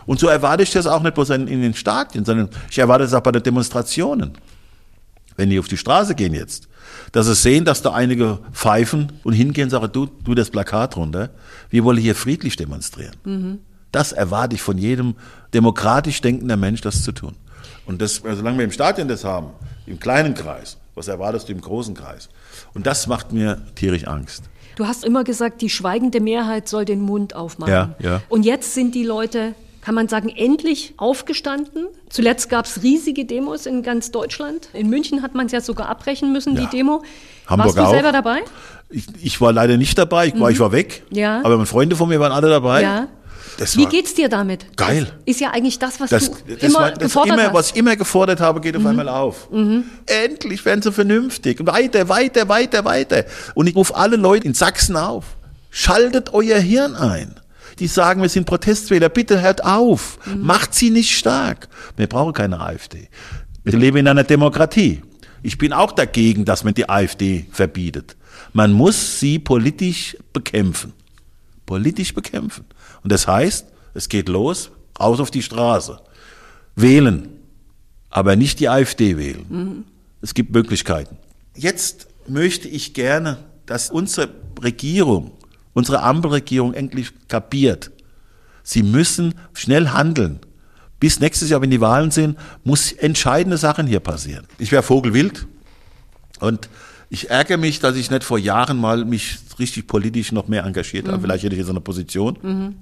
Und 0.05 0.19
so 0.19 0.27
erwarte 0.27 0.63
ich 0.63 0.71
das 0.71 0.87
auch 0.87 1.01
nicht 1.01 1.15
bloß 1.15 1.31
in, 1.31 1.47
in 1.47 1.61
den 1.61 1.73
Stadien, 1.73 2.25
sondern 2.25 2.49
ich 2.69 2.77
erwarte 2.79 3.03
es 3.03 3.13
auch 3.13 3.21
bei 3.21 3.31
den 3.31 3.43
Demonstrationen. 3.43 4.33
Wenn 5.35 5.49
die 5.49 5.59
auf 5.59 5.67
die 5.67 5.77
Straße 5.77 6.15
gehen 6.15 6.33
jetzt, 6.33 6.67
dass 7.11 7.25
sie 7.25 7.35
sehen, 7.35 7.65
dass 7.65 7.81
da 7.81 7.93
einige 7.93 8.39
pfeifen 8.51 9.11
und 9.23 9.33
hingehen 9.33 9.65
und 9.65 9.69
sagen, 9.71 9.89
du, 9.91 10.05
du 10.05 10.35
das 10.35 10.49
Plakat 10.49 10.95
runter, 10.95 11.29
wir 11.69 11.83
wollen 11.83 11.97
hier 11.97 12.15
friedlich 12.15 12.55
demonstrieren. 12.55 13.15
Mhm. 13.23 13.59
Das 13.91 14.11
erwarte 14.11 14.55
ich 14.55 14.61
von 14.61 14.77
jedem 14.77 15.15
demokratisch 15.53 16.21
denkender 16.21 16.57
Mensch, 16.57 16.81
das 16.81 17.03
zu 17.03 17.11
tun. 17.11 17.35
Und 17.85 18.01
das, 18.01 18.15
solange 18.15 18.57
wir 18.57 18.65
im 18.65 18.71
Stadion 18.71 19.07
das 19.07 19.23
haben, 19.23 19.49
im 19.85 19.99
kleinen 19.99 20.33
Kreis, 20.33 20.77
was 20.95 21.07
erwartest 21.07 21.49
du 21.49 21.53
im 21.53 21.61
großen 21.61 21.95
Kreis? 21.95 22.29
Und 22.73 22.85
das 22.85 23.07
macht 23.07 23.31
mir 23.31 23.61
tierisch 23.75 24.07
Angst. 24.07 24.43
Du 24.75 24.87
hast 24.87 25.03
immer 25.03 25.23
gesagt, 25.23 25.61
die 25.61 25.69
schweigende 25.69 26.19
Mehrheit 26.19 26.67
soll 26.67 26.85
den 26.85 27.01
Mund 27.01 27.35
aufmachen. 27.35 27.71
Ja, 27.71 27.95
ja. 27.99 28.21
Und 28.29 28.43
jetzt 28.43 28.73
sind 28.73 28.95
die 28.95 29.03
Leute 29.03 29.53
kann 29.83 29.95
man 29.95 30.07
sagen, 30.07 30.29
endlich 30.29 30.93
aufgestanden. 30.95 31.87
Zuletzt 32.09 32.49
gab 32.49 32.65
es 32.65 32.83
riesige 32.83 33.25
Demos 33.25 33.65
in 33.65 33.83
ganz 33.83 34.11
Deutschland. 34.11 34.69
In 34.71 34.89
München 34.89 35.21
hat 35.21 35.35
man 35.35 35.47
es 35.47 35.51
ja 35.51 35.59
sogar 35.59 35.89
abbrechen 35.89 36.31
müssen, 36.31 36.55
ja. 36.55 36.61
die 36.61 36.77
Demo. 36.77 37.03
Hamburg 37.47 37.67
Warst 37.67 37.77
du 37.77 37.81
auch. 37.81 37.91
selber 37.91 38.11
dabei? 38.13 38.43
Ich, 38.89 39.05
ich, 39.21 39.41
war 39.41 39.51
leider 39.51 39.75
nicht 39.75 39.97
dabei, 39.97 40.27
ich, 40.27 40.39
war, 40.39 40.47
mhm. 40.47 40.53
ich 40.53 40.59
war 40.59 40.71
weg. 40.71 41.03
Ja. 41.09 41.39
Aber 41.39 41.57
meine 41.57 41.65
Freunde 41.65 41.97
von 41.97 42.07
mir 42.07 42.19
waren 42.19 42.31
alle 42.31 42.49
dabei. 42.49 42.81
Ja. 42.81 43.07
Das 43.57 43.77
Wie 43.77 43.85
geht's 43.85 44.13
dir 44.13 44.29
damit? 44.29 44.77
Geil. 44.77 45.05
Das 45.05 45.35
ist 45.35 45.41
ja 45.41 45.51
eigentlich 45.51 45.77
das, 45.77 45.99
was 45.99 46.09
das, 46.09 46.31
du 46.31 46.37
das 46.55 46.63
immer 46.63 46.79
war, 46.79 46.91
gefordert 46.91 47.33
immer, 47.33 47.47
hast. 47.47 47.53
Was 47.53 47.71
ich 47.71 47.75
immer 47.75 47.95
gefordert 47.95 48.39
habe, 48.39 48.61
geht 48.61 48.75
auf 48.75 48.81
mhm. 48.83 48.87
einmal 48.87 49.09
auf. 49.09 49.51
Mhm. 49.51 49.83
Endlich 50.05 50.63
werden 50.65 50.81
sie 50.81 50.91
vernünftig. 50.91 51.59
Weiter, 51.65 52.07
weiter, 52.07 52.47
weiter, 52.47 52.85
weiter. 52.85 53.25
Und 53.53 53.67
ich 53.67 53.75
rufe 53.75 53.95
alle 53.95 54.15
Leute 54.15 54.47
in 54.47 54.53
Sachsen 54.53 54.95
auf. 54.95 55.25
Schaltet 55.69 56.33
euer 56.33 56.59
Hirn 56.59 56.95
ein 56.95 57.35
die 57.79 57.87
sagen, 57.87 58.21
wir 58.21 58.29
sind 58.29 58.45
Protestwähler, 58.45 59.09
bitte 59.09 59.41
hört 59.41 59.63
auf, 59.63 60.19
mhm. 60.25 60.41
macht 60.41 60.73
sie 60.73 60.89
nicht 60.89 61.15
stark. 61.15 61.67
Wir 61.97 62.07
brauchen 62.07 62.33
keine 62.33 62.59
AfD. 62.59 63.09
Wir 63.63 63.77
leben 63.77 63.97
in 63.97 64.07
einer 64.07 64.23
Demokratie. 64.23 65.01
Ich 65.41 65.57
bin 65.57 65.73
auch 65.73 65.91
dagegen, 65.91 66.45
dass 66.45 66.63
man 66.63 66.73
die 66.73 66.89
AfD 66.89 67.45
verbietet. 67.51 68.15
Man 68.53 68.71
muss 68.71 69.19
sie 69.19 69.39
politisch 69.39 70.17
bekämpfen. 70.31 70.93
Politisch 71.65 72.13
bekämpfen. 72.13 72.65
Und 73.03 73.11
das 73.11 73.27
heißt, 73.27 73.65
es 73.93 74.09
geht 74.09 74.29
los, 74.29 74.71
raus 74.99 75.19
auf 75.19 75.31
die 75.31 75.41
Straße. 75.41 75.99
Wählen. 76.75 77.29
Aber 78.09 78.35
nicht 78.35 78.59
die 78.59 78.69
AfD 78.69 79.17
wählen. 79.17 79.45
Mhm. 79.49 79.83
Es 80.21 80.33
gibt 80.33 80.53
Möglichkeiten. 80.53 81.17
Jetzt 81.55 82.07
möchte 82.27 82.67
ich 82.67 82.93
gerne, 82.93 83.39
dass 83.65 83.89
unsere 83.89 84.29
Regierung 84.61 85.31
unsere 85.73 86.01
Ampelregierung 86.01 86.73
endlich 86.73 87.11
kapiert. 87.27 87.91
Sie 88.63 88.83
müssen 88.83 89.35
schnell 89.53 89.89
handeln. 89.89 90.39
Bis 90.99 91.19
nächstes 91.19 91.49
Jahr, 91.49 91.61
wenn 91.61 91.71
die 91.71 91.81
Wahlen 91.81 92.11
sind, 92.11 92.37
muss 92.63 92.93
entscheidende 92.93 93.57
Sachen 93.57 93.87
hier 93.87 93.99
passieren. 93.99 94.47
Ich 94.57 94.71
wäre 94.71 94.83
Vogelwild 94.83 95.47
und 96.39 96.69
ich 97.09 97.29
ärgere 97.29 97.57
mich, 97.57 97.79
dass 97.79 97.95
ich 97.95 98.09
nicht 98.09 98.23
vor 98.23 98.39
Jahren 98.39 98.77
mal 98.77 99.03
mich 99.03 99.37
richtig 99.59 99.85
politisch 99.87 100.31
noch 100.31 100.47
mehr 100.47 100.63
engagiert 100.63 101.07
habe. 101.07 101.17
Mhm. 101.17 101.21
Vielleicht 101.21 101.43
hätte 101.43 101.55
ich 101.55 101.59
jetzt 101.59 101.69
eine 101.69 101.81
Position. 101.81 102.37
Mhm. 102.41 102.75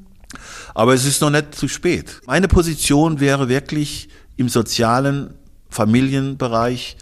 Aber 0.73 0.93
es 0.93 1.05
ist 1.05 1.19
noch 1.21 1.29
nicht 1.29 1.55
zu 1.55 1.67
spät. 1.67 2.21
Meine 2.27 2.47
Position 2.47 3.19
wäre 3.19 3.49
wirklich 3.49 4.07
im 4.37 4.49
sozialen 4.49 5.33
Familienbereich 5.69 6.97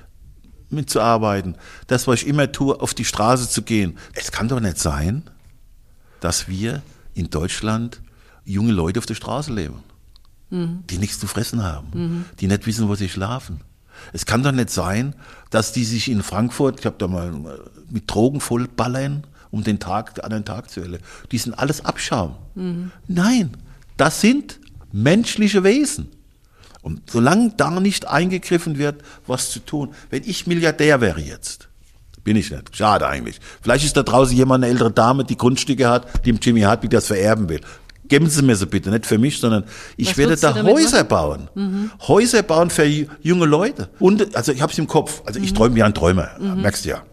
mitzuarbeiten. 0.70 1.56
Das, 1.88 2.08
was 2.08 2.22
ich 2.22 2.28
immer 2.28 2.52
tue, 2.52 2.80
auf 2.80 2.94
die 2.94 3.06
Straße 3.06 3.50
zu 3.50 3.62
gehen. 3.62 3.98
Es 4.14 4.32
kann 4.32 4.48
doch 4.48 4.60
nicht 4.60 4.80
sein, 4.80 5.24
dass 6.20 6.48
wir 6.48 6.82
in 7.14 7.30
Deutschland 7.30 8.02
junge 8.46 8.72
Leute 8.72 9.00
auf 9.00 9.06
der 9.06 9.16
Straße 9.16 9.54
leben, 9.54 9.84
mhm. 10.50 10.84
die 10.90 10.98
nichts 10.98 11.20
zu 11.20 11.28
fressen 11.28 11.64
haben, 11.64 11.88
mhm. 11.94 12.26
die 12.40 12.48
nicht 12.48 12.66
wissen, 12.66 12.88
wo 12.88 12.96
sie 12.96 13.10
schlafen. 13.10 13.62
Es 14.14 14.26
kann 14.26 14.44
doch 14.44 14.52
nicht 14.52 14.70
sein, 14.70 15.14
dass 15.50 15.74
die 15.74 15.84
sich 15.84 16.10
in 16.10 16.24
Frankfurt, 16.24 16.80
ich 16.80 16.86
habe 16.86 16.96
da 16.98 17.08
mal 17.08 17.34
mit 17.90 18.10
Drogen 18.10 18.40
vollballern, 18.40 19.26
um 19.52 19.64
den 19.64 19.80
Tag 19.80 20.24
an 20.24 20.32
den 20.32 20.46
Tag 20.46 20.70
zu 20.70 20.82
erleben. 20.82 21.04
Die 21.32 21.38
sind 21.38 21.54
alles 21.54 21.84
Abschaum. 21.84 22.36
Mhm. 22.56 22.92
Nein, 23.08 23.52
das 23.98 24.22
sind 24.22 24.60
menschliche 24.92 25.64
Wesen. 25.64 26.10
Und 26.82 27.12
solange 27.12 27.54
da 27.58 27.80
nicht 27.80 28.08
eingegriffen 28.08 28.78
wird, 28.78 29.04
was 29.28 29.52
zu 29.52 29.60
tun, 29.60 29.94
wenn 30.10 30.24
ich 30.24 30.48
Milliardär 30.48 31.02
wäre 31.02 31.20
jetzt, 31.20 31.69
bin 32.24 32.36
ich 32.36 32.52
nicht. 32.52 32.76
Schade 32.76 33.08
eigentlich. 33.08 33.40
Vielleicht 33.62 33.86
ist 33.86 33.98
da 33.98 34.04
draußen 34.04 34.36
jemand, 34.36 34.64
eine 34.64 34.72
ältere 34.72 34.92
Dame, 34.92 35.24
die 35.24 35.38
Grundstücke 35.38 35.90
hat, 35.90 36.26
die 36.26 36.30
im 36.30 36.40
Jimmy 36.42 36.62
Hartwig 36.62 36.92
das 36.92 37.08
vererben 37.08 37.50
will. 37.50 37.62
Geben 38.08 38.28
Sie 38.28 38.42
mir 38.42 38.56
so 38.56 38.66
bitte, 38.66 38.90
nicht 38.90 39.06
für 39.06 39.20
mich, 39.20 39.40
sondern 39.40 39.66
ich 39.96 40.10
Was 40.10 40.18
werde 40.18 40.36
da 40.36 40.56
Häuser 40.64 40.98
machen? 40.98 41.08
bauen. 41.08 41.50
Mhm. 41.54 41.92
Häuser 42.08 42.42
bauen 42.42 42.72
für 42.72 42.86
junge 43.22 43.46
Leute. 43.46 43.90
Und, 44.00 44.36
also 44.36 44.52
ich 44.52 44.62
habe 44.62 44.72
es 44.72 44.80
im 44.80 44.88
Kopf. 44.88 45.22
Also 45.26 45.40
ich 45.40 45.52
mhm. 45.52 45.56
träume 45.56 45.76
wie 45.76 45.84
ein 45.84 45.94
Träumer, 45.94 46.30
mhm. 46.40 46.62
merkst 46.62 46.86
du 46.86 46.90
ja. 46.90 47.04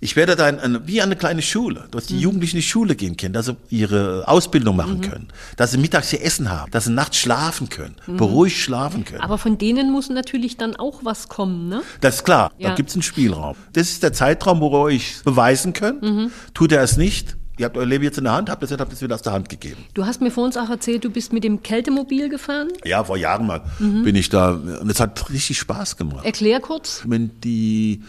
Ich 0.00 0.16
werde 0.16 0.36
da 0.36 0.46
ein, 0.46 0.86
wie 0.86 1.00
eine 1.00 1.16
kleine 1.16 1.42
Schule, 1.42 1.88
dass 1.90 2.06
die 2.06 2.14
mhm. 2.14 2.20
Jugendlichen 2.20 2.56
in 2.56 2.60
die 2.60 2.66
Schule 2.66 2.96
gehen 2.96 3.16
können, 3.16 3.32
dass 3.32 3.46
sie 3.46 3.56
ihre 3.70 4.28
Ausbildung 4.28 4.76
machen 4.76 4.98
mhm. 4.98 5.00
können, 5.00 5.28
dass 5.56 5.70
sie 5.70 5.78
mittags 5.78 6.12
ihr 6.12 6.22
Essen 6.22 6.50
haben, 6.50 6.70
dass 6.70 6.84
sie 6.84 6.92
nachts 6.92 7.16
schlafen 7.16 7.68
können, 7.68 7.96
mhm. 8.06 8.16
beruhigt 8.18 8.58
schlafen 8.58 9.04
können. 9.04 9.22
Aber 9.22 9.38
von 9.38 9.58
denen 9.58 9.90
muss 9.90 10.08
natürlich 10.10 10.56
dann 10.56 10.76
auch 10.76 11.04
was 11.04 11.28
kommen, 11.28 11.68
ne? 11.68 11.82
Das 12.00 12.16
ist 12.16 12.24
klar, 12.24 12.52
ja. 12.58 12.68
da 12.68 12.74
gibt 12.74 12.90
es 12.90 12.94
einen 12.94 13.02
Spielraum. 13.02 13.56
Das 13.72 13.88
ist 13.88 14.02
der 14.02 14.12
Zeitraum, 14.12 14.60
wo 14.60 14.68
ihr 14.68 14.80
euch 14.80 15.22
beweisen 15.24 15.72
könnt. 15.72 16.02
Mhm. 16.02 16.30
Tut 16.52 16.72
er 16.72 16.82
es 16.82 16.96
nicht, 16.96 17.36
Ihr 17.58 17.64
habt 17.64 17.76
euer 17.78 17.86
Leben 17.86 18.04
jetzt 18.04 18.18
in 18.18 18.24
der 18.24 18.34
Hand, 18.34 18.50
habt 18.50 18.62
es 18.62 18.70
nicht, 18.70 18.80
habt 18.80 18.92
es 18.92 19.00
wieder 19.00 19.14
aus 19.14 19.22
der 19.22 19.32
Hand 19.32 19.48
gegeben. 19.48 19.82
Du 19.94 20.04
hast 20.04 20.20
mir 20.20 20.30
vor 20.30 20.44
uns 20.44 20.58
auch 20.58 20.68
erzählt, 20.68 21.04
du 21.04 21.10
bist 21.10 21.32
mit 21.32 21.42
dem 21.42 21.62
Kältemobil 21.62 22.28
gefahren? 22.28 22.68
Ja, 22.84 23.02
vor 23.02 23.16
Jahren 23.16 23.46
mal 23.46 23.62
mhm. 23.78 24.04
bin 24.04 24.14
ich 24.14 24.28
da 24.28 24.50
und 24.50 24.90
es 24.90 25.00
hat 25.00 25.30
richtig 25.30 25.58
Spaß 25.58 25.96
gemacht. 25.96 26.24
Erklär 26.24 26.60
kurz. 26.60 27.02
Wenn 27.06 27.30
die 27.40 28.02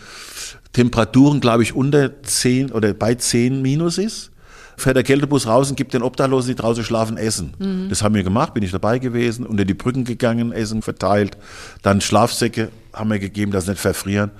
Temperaturen, 0.73 1.39
glaube 1.39 1.63
ich, 1.63 1.73
unter 1.73 2.21
10 2.21 2.73
oder 2.73 2.93
bei 2.93 3.15
10 3.15 3.61
minus 3.61 3.97
ist, 3.97 4.31
fährt 4.75 4.97
der 4.97 5.03
Kältebus 5.03 5.47
raus 5.47 5.69
und 5.69 5.75
gibt 5.77 5.93
den 5.93 6.03
Obdachlosen, 6.03 6.49
die 6.49 6.55
draußen 6.55 6.83
schlafen, 6.83 7.17
Essen. 7.17 7.53
Mhm. 7.57 7.87
Das 7.89 8.03
haben 8.03 8.15
wir 8.15 8.23
gemacht, 8.23 8.53
bin 8.53 8.63
ich 8.63 8.71
dabei 8.71 8.99
gewesen, 8.99 9.45
unter 9.45 9.63
die 9.63 9.73
Brücken 9.73 10.03
gegangen, 10.03 10.51
Essen 10.51 10.81
verteilt. 10.81 11.37
Dann 11.83 12.01
Schlafsäcke 12.01 12.69
haben 12.93 13.09
wir 13.09 13.19
gegeben, 13.19 13.51
dass 13.53 13.65
sie 13.65 13.71
nicht 13.71 13.79
verfrieren. 13.79 14.31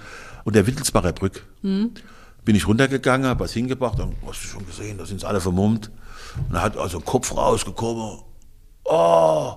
Und 0.43 0.55
der 0.55 0.67
Wittelsbacher 0.67 1.13
Brück. 1.13 1.43
Mhm. 1.61 1.91
Bin 2.47 2.55
ich 2.55 2.65
runtergegangen, 2.65 3.27
habe 3.27 3.43
was 3.43 3.51
hingebracht, 3.51 3.99
dann 3.99 4.15
hast 4.25 4.41
du 4.41 4.47
schon 4.47 4.65
gesehen, 4.65 4.97
da 4.97 5.05
sind 5.05 5.25
alle 5.25 5.41
vermummt. 5.41 5.91
Und 6.47 6.53
da 6.53 6.61
hat 6.61 6.77
also 6.77 7.01
Kopf 7.01 7.35
rausgekommen. 7.35 8.21
Oh, 8.85 9.55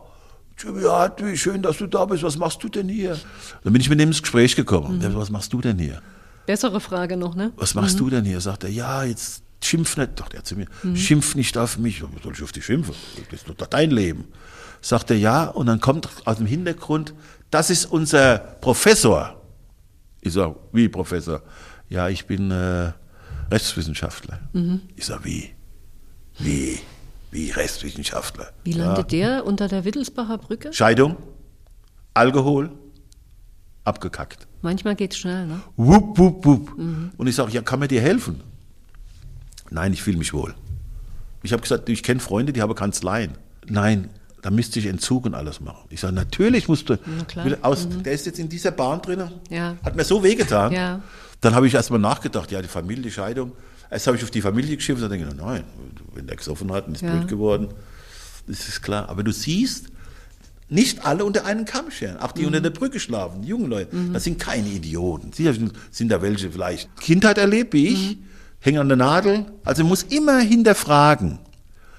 Jimmy 0.59 0.83
Hartwig, 0.83 1.41
schön, 1.41 1.63
dass 1.63 1.79
du 1.79 1.87
da 1.87 2.05
bist. 2.05 2.25
Was 2.25 2.37
machst 2.37 2.65
du 2.65 2.69
denn 2.69 2.89
hier? 2.89 3.17
Dann 3.63 3.73
bin 3.73 3.81
ich 3.81 3.89
mit 3.89 4.01
ihm 4.01 4.09
ins 4.09 4.23
Gespräch 4.23 4.57
gekommen. 4.57 4.99
Mhm. 4.99 5.15
Was 5.15 5.31
machst 5.31 5.53
du 5.53 5.61
denn 5.61 5.79
hier? 5.79 6.03
Bessere 6.47 6.81
Frage 6.81 7.17
noch, 7.17 7.37
ne? 7.37 7.53
Was 7.55 7.77
machst 7.77 7.95
mhm. 7.95 7.99
du 7.99 8.11
denn 8.11 8.25
hier? 8.25 8.41
Sagt 8.41 8.65
er, 8.65 8.71
ja, 8.71 9.05
jetzt 9.05 9.45
schimpf 9.63 9.97
nicht, 9.97 10.19
doch 10.19 10.29
der 10.29 10.43
zu 10.43 10.57
mir, 10.57 10.67
mhm. 10.83 10.97
schimpf 10.97 11.37
nicht 11.37 11.57
auf 11.57 11.79
mich. 11.79 12.03
Was 12.03 12.25
soll 12.25 12.33
ich 12.33 12.43
auf 12.43 12.51
dich 12.51 12.65
schimpfen? 12.65 12.97
Das 13.31 13.43
ist 13.43 13.49
doch 13.49 13.69
dein 13.69 13.93
Leben. 13.93 14.25
Sagt 14.81 15.13
er, 15.13 15.17
ja, 15.17 15.45
und 15.45 15.67
dann 15.67 15.79
kommt 15.79 16.09
aus 16.25 16.39
dem 16.39 16.47
Hintergrund, 16.47 17.15
das 17.53 17.71
ist 17.71 17.85
unser 17.85 18.39
Professor. 18.39 19.41
Ich 20.23 20.33
sage, 20.33 20.57
wie 20.73 20.89
Professor? 20.89 21.41
Ja, 21.91 22.09
ich 22.09 22.27
bin 22.27 22.51
äh, 22.53 22.93
Rechtswissenschaftler. 23.51 24.39
Mhm. 24.53 24.81
Ich 24.97 25.07
sage, 25.07 25.25
wie? 25.25 25.51
Wie? 26.39 26.79
Wie 27.33 27.51
Rechtswissenschaftler? 27.51 28.53
Wie 28.65 28.73
landet 28.73 29.13
ja. 29.13 29.37
der 29.37 29.47
unter 29.47 29.69
der 29.69 29.85
Wittelsbacher 29.85 30.39
Brücke? 30.39 30.73
Scheidung, 30.73 31.17
Alkohol, 32.15 32.71
abgekackt. 33.85 34.47
Manchmal 34.63 34.95
geht 34.95 35.13
es 35.13 35.19
schnell, 35.19 35.47
ne? 35.47 35.61
Wupp, 35.77 36.17
wupp, 36.17 36.45
wupp. 36.45 36.79
Mhm. 36.79 37.11
Und 37.17 37.27
ich 37.27 37.35
sage, 37.35 37.53
ja, 37.53 37.61
kann 37.63 37.81
mir 37.81 37.89
dir 37.89 38.01
helfen? 38.01 38.41
Nein, 39.71 39.93
ich 39.93 40.03
fühle 40.03 40.19
mich 40.19 40.33
wohl. 40.33 40.55
Ich 41.43 41.53
habe 41.53 41.63
gesagt, 41.63 41.89
ich 41.89 42.03
kenne 42.03 42.21
Freunde, 42.21 42.53
die 42.53 42.63
haben 42.63 42.75
Kanzleien. 42.75 43.33
Nein, 43.67 44.11
da 44.43 44.51
müsste 44.51 44.79
ich 44.79 44.87
Entzug 44.87 45.27
und 45.27 45.35
alles 45.35 45.61
machen. 45.61 45.87
Ich 45.91 46.01
sage, 46.01 46.15
natürlich 46.15 46.69
musst 46.69 46.89
du. 46.89 46.99
Aus, 47.63 47.87
mhm. 47.87 48.03
Der 48.05 48.13
ist 48.13 48.27
jetzt 48.27 48.39
in 48.39 48.49
dieser 48.49 48.71
Bahn 48.71 49.03
drin. 49.03 49.31
Ja. 49.49 49.77
Hat 49.83 49.97
mir 49.97 50.05
so 50.05 50.23
wehgetan. 50.23 50.73
Ja. 50.73 51.01
Dann 51.41 51.55
habe 51.55 51.67
ich 51.67 51.75
erstmal 51.75 52.01
nachgedacht, 52.01 52.51
ja, 52.51 52.61
die 52.61 52.69
Familie, 52.69 53.03
die 53.03 53.11
Scheidung. 53.11 53.53
Erst 53.91 54.07
habe 54.07 54.17
ich 54.17 54.23
auf 54.23 54.31
die 54.31 54.43
Familie 54.43 54.77
geschimpft 54.77 55.03
und 55.03 55.11
dann 55.11 55.19
denke 55.19 55.35
ich, 55.35 55.43
nein, 55.43 55.65
wenn 56.15 56.27
der 56.27 56.37
gesoffen 56.37 56.71
hat 56.73 56.87
und 56.87 56.95
ist 56.95 57.03
ja. 57.03 57.13
blöd 57.13 57.29
geworden, 57.29 57.69
das 58.47 58.69
ist 58.69 58.83
klar. 58.83 59.09
Aber 59.09 59.23
du 59.23 59.33
siehst, 59.33 59.87
nicht 60.71 61.05
alle 61.05 61.25
unter 61.25 61.45
einen 61.45 61.65
Kamm 61.65 61.91
scheren. 61.91 62.19
Auch 62.19 62.33
die 62.33 62.43
mhm. 62.43 62.49
unter 62.49 62.61
der 62.61 62.71
Brücke 62.71 63.01
schlafen, 63.01 63.43
die 63.43 63.49
jungen 63.49 63.69
Leute. 63.69 63.95
Mhm. 63.95 64.13
Das 64.13 64.25
sind 64.25 64.39
keine 64.39 64.69
Idioten. 64.69 65.33
Sicher 65.33 65.53
sind 65.91 66.13
da 66.13 66.23
welche 66.23 66.51
vielleicht 66.51 66.89
Kindheit 67.01 67.39
erlebt 67.39 67.75
wie 67.75 67.89
ich, 67.89 68.17
mhm. 68.17 68.25
hängen 68.61 68.79
an 68.79 68.89
der 68.89 68.97
Nadel. 68.97 69.47
Also 69.65 69.85
muss 69.85 70.05
immer 70.05 70.39
hinterfragen. 70.39 71.41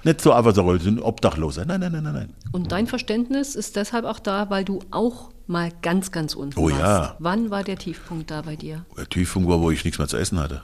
Nicht 0.04 0.20
so 0.20 0.32
einfach 0.32 0.54
so, 0.54 0.78
sind 0.78 1.00
Obdachloser. 1.00 1.64
Nein, 1.64 1.80
nein, 1.80 1.92
nein, 1.92 2.02
nein, 2.02 2.14
nein. 2.14 2.34
Und 2.50 2.72
dein 2.72 2.86
Verständnis 2.86 3.54
ist 3.54 3.76
deshalb 3.76 4.04
auch 4.04 4.18
da, 4.18 4.50
weil 4.50 4.64
du 4.64 4.80
auch 4.90 5.30
mal 5.46 5.70
ganz, 5.82 6.10
ganz 6.10 6.34
unten 6.34 6.58
oh, 6.58 6.70
warst. 6.70 6.80
Ja. 6.80 7.16
Wann 7.18 7.50
war 7.50 7.64
der 7.64 7.76
Tiefpunkt 7.76 8.30
da 8.30 8.42
bei 8.42 8.56
dir? 8.56 8.84
Der 8.96 9.08
Tiefpunkt 9.08 9.48
war, 9.48 9.60
wo 9.60 9.70
ich 9.70 9.84
nichts 9.84 9.98
mehr 9.98 10.08
zu 10.08 10.16
essen 10.16 10.38
hatte. 10.38 10.62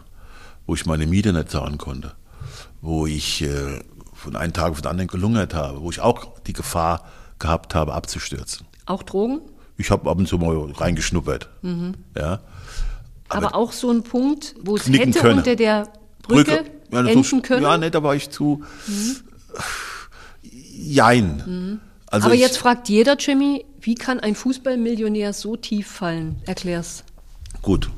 Wo 0.67 0.75
ich 0.75 0.87
meine 0.87 1.07
Miete 1.07 1.33
nicht 1.33 1.51
zahlen 1.51 1.79
konnte. 1.79 2.13
Wo 2.81 3.07
ich 3.07 3.43
äh, 3.43 3.81
von 4.15 4.37
einem 4.37 4.53
Tag 4.53 4.73
auf 4.73 4.83
den 4.83 4.91
anderen 4.91 5.09
gelungert 5.09 5.55
habe. 5.55 5.81
Wo 5.81 5.91
ich 5.91 6.01
auch 6.01 6.41
die 6.41 6.53
Gefahr 6.53 7.05
gehabt 7.39 7.75
habe, 7.75 7.95
abzustürzen. 7.95 8.67
Auch 8.87 9.03
Drogen? 9.03 9.41
Ich 9.77 9.91
habe 9.91 10.11
ab 10.11 10.19
und 10.19 10.27
zu 10.27 10.39
mal 10.39 10.73
reingeschnuppert. 10.73 11.49
Mhm. 11.63 11.95
Ja. 12.17 12.41
Aber, 13.29 13.47
Aber, 13.47 13.55
auch 13.55 13.73
so 13.73 13.91
ein 13.91 14.03
Punkt, 14.03 14.55
wo 14.63 14.77
es 14.77 14.89
hätte 14.89 15.21
können. 15.21 15.39
unter 15.39 15.55
der 15.55 15.89
Brücke, 16.23 16.65
Brücke. 16.65 16.71
Ja, 16.91 17.07
enden 17.07 17.43
können? 17.43 17.63
Ja, 17.63 17.79
ne, 17.79 17.91
da 17.91 18.03
war 18.03 18.15
ich 18.15 18.31
zu. 18.31 18.65
Mhm. 18.87 19.17
Jein. 20.73 21.43
Mhm. 21.47 21.81
Also 22.07 22.27
Aber 22.27 22.35
ich, 22.35 22.41
jetzt 22.41 22.59
fragt 22.59 22.89
jeder, 22.89 23.17
Jimmy, 23.17 23.65
wie 23.81 23.95
kann 23.95 24.21
ein 24.21 24.35
Fußballmillionär 24.35 25.33
so 25.33 25.57
tief 25.57 25.87
fallen? 25.87 26.37
Erklär's. 26.47 27.05
Gut. 27.63 27.91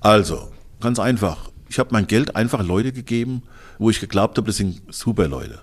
Also, 0.00 0.50
ganz 0.80 0.98
einfach. 0.98 1.50
Ich 1.68 1.78
habe 1.78 1.90
mein 1.92 2.06
Geld 2.06 2.36
einfach 2.36 2.62
Leute 2.62 2.92
gegeben, 2.92 3.42
wo 3.78 3.90
ich 3.90 4.00
geglaubt 4.00 4.36
habe, 4.38 4.46
das 4.46 4.56
sind 4.56 4.82
super 4.90 5.28
Leute. 5.28 5.62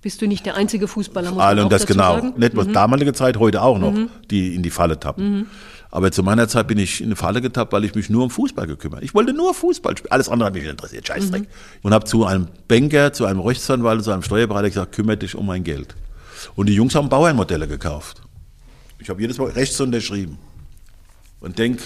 Bist 0.00 0.22
du 0.22 0.26
nicht 0.26 0.46
der 0.46 0.54
einzige 0.54 0.86
Fußballer, 0.86 1.32
muss 1.32 1.42
Alle 1.42 1.64
und 1.64 1.72
das 1.72 1.86
genau. 1.86 2.14
Sagen? 2.14 2.34
Nicht 2.36 2.54
nur 2.54 2.64
mhm. 2.64 2.72
damalige 2.72 3.12
Zeit, 3.12 3.36
heute 3.38 3.62
auch 3.62 3.78
noch, 3.78 3.92
mhm. 3.92 4.08
die 4.30 4.54
in 4.54 4.62
die 4.62 4.70
Falle 4.70 4.98
tappen. 4.98 5.38
Mhm. 5.38 5.46
Aber 5.90 6.12
zu 6.12 6.22
meiner 6.22 6.48
Zeit 6.48 6.68
bin 6.68 6.78
ich 6.78 7.00
in 7.00 7.06
eine 7.06 7.16
Falle 7.16 7.40
getappt, 7.40 7.72
weil 7.72 7.84
ich 7.84 7.94
mich 7.94 8.10
nur 8.10 8.22
um 8.22 8.30
Fußball 8.30 8.66
gekümmert. 8.66 9.02
Ich 9.02 9.14
wollte 9.14 9.32
nur 9.32 9.54
Fußball 9.54 9.96
spielen. 9.96 10.12
Alles 10.12 10.28
andere 10.28 10.46
hat 10.46 10.54
mich 10.54 10.62
nicht 10.62 10.70
interessiert. 10.70 11.06
Scheißdreck. 11.06 11.42
Mhm. 11.42 11.46
Und 11.82 11.94
habe 11.94 12.04
zu 12.04 12.26
einem 12.26 12.48
Banker, 12.68 13.12
zu 13.12 13.24
einem 13.24 13.40
Rechtsanwalt, 13.40 14.04
zu 14.04 14.12
einem 14.12 14.22
Steuerberater 14.22 14.68
gesagt, 14.68 14.94
kümmere 14.94 15.16
dich 15.16 15.34
um 15.34 15.46
mein 15.46 15.64
Geld. 15.64 15.94
Und 16.54 16.66
die 16.66 16.74
Jungs 16.74 16.94
haben 16.94 17.08
Bauernmodelle 17.08 17.68
gekauft. 17.68 18.22
Ich 18.98 19.08
habe 19.08 19.20
jedes 19.20 19.38
Mal 19.38 19.50
rechts 19.50 19.80
unterschrieben. 19.80 20.38
Und 21.40 21.58
denk, 21.58 21.80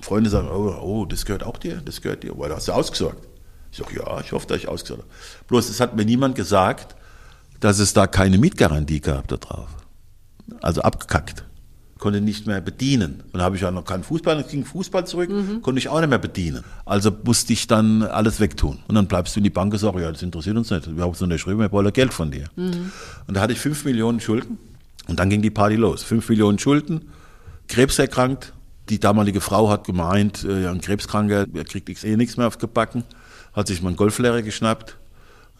Freunde 0.00 0.28
sagen, 0.28 0.48
oh, 0.48 0.76
oh, 0.82 1.06
das 1.06 1.24
gehört 1.24 1.42
auch 1.42 1.56
dir, 1.56 1.80
das 1.84 2.02
gehört 2.02 2.22
dir. 2.22 2.38
Weil 2.38 2.54
hast 2.54 2.68
du 2.68 2.72
ausgesorgt. 2.72 3.26
Ich 3.72 3.78
sage, 3.78 3.96
ja, 3.96 4.20
ich 4.20 4.32
hoffe, 4.32 4.46
dass 4.46 4.58
ich 4.58 4.68
ausgesorgt 4.68 5.02
habe. 5.02 5.12
Bloß, 5.48 5.68
es 5.68 5.80
hat 5.80 5.96
mir 5.96 6.04
niemand 6.04 6.34
gesagt, 6.36 6.94
dass 7.60 7.78
es 7.78 7.92
da 7.94 8.06
keine 8.06 8.38
Mietgarantie 8.38 9.00
gab 9.00 9.28
da 9.28 9.36
drauf. 9.36 9.68
Also 10.60 10.82
abgekackt. 10.82 11.44
Konnte 11.98 12.20
nicht 12.20 12.46
mehr 12.46 12.60
bedienen. 12.60 13.22
Und 13.32 13.40
habe 13.40 13.56
ich 13.56 13.62
ja 13.62 13.70
noch 13.70 13.84
keinen 13.84 14.02
Fußball, 14.02 14.36
dann 14.36 14.48
ging 14.48 14.64
Fußball 14.64 15.06
zurück, 15.06 15.30
mhm. 15.30 15.62
konnte 15.62 15.78
ich 15.78 15.88
auch 15.88 16.00
nicht 16.00 16.10
mehr 16.10 16.18
bedienen. 16.18 16.64
Also 16.84 17.12
musste 17.24 17.52
ich 17.52 17.66
dann 17.66 18.02
alles 18.02 18.40
wegtun. 18.40 18.78
Und 18.88 18.94
dann 18.94 19.06
bleibst 19.06 19.36
du 19.36 19.40
in 19.40 19.44
die 19.44 19.50
Bank 19.50 19.72
und 19.72 19.78
sagst, 19.78 19.98
ja, 19.98 20.10
das 20.10 20.22
interessiert 20.22 20.56
uns 20.56 20.70
nicht. 20.70 20.96
Wir 20.96 21.04
haben 21.04 21.14
so 21.14 21.24
unterschrieben, 21.24 21.60
wir 21.60 21.70
wollen 21.72 21.92
Geld 21.92 22.12
von 22.12 22.30
dir. 22.30 22.46
Mhm. 22.56 22.90
Und 23.26 23.34
da 23.36 23.40
hatte 23.40 23.52
ich 23.52 23.60
fünf 23.60 23.84
Millionen 23.84 24.20
Schulden. 24.20 24.58
Und 25.06 25.18
dann 25.18 25.30
ging 25.30 25.42
die 25.42 25.50
Party 25.50 25.76
los. 25.76 26.02
Fünf 26.02 26.28
Millionen 26.28 26.58
Schulden, 26.58 27.02
Krebs 27.68 27.98
erkrankt. 27.98 28.52
Die 28.88 29.00
damalige 29.00 29.40
Frau 29.40 29.70
hat 29.70 29.84
gemeint, 29.84 30.44
äh, 30.44 30.66
ein 30.66 30.80
Krebskranker, 30.80 31.46
er 31.52 31.64
kriegt 31.64 32.04
eh 32.04 32.16
nichts 32.16 32.36
mehr 32.36 32.46
aufgebacken. 32.46 33.04
Hat 33.54 33.66
sich 33.66 33.82
meinen 33.82 33.96
Golflehrer 33.96 34.42
geschnappt 34.42 34.96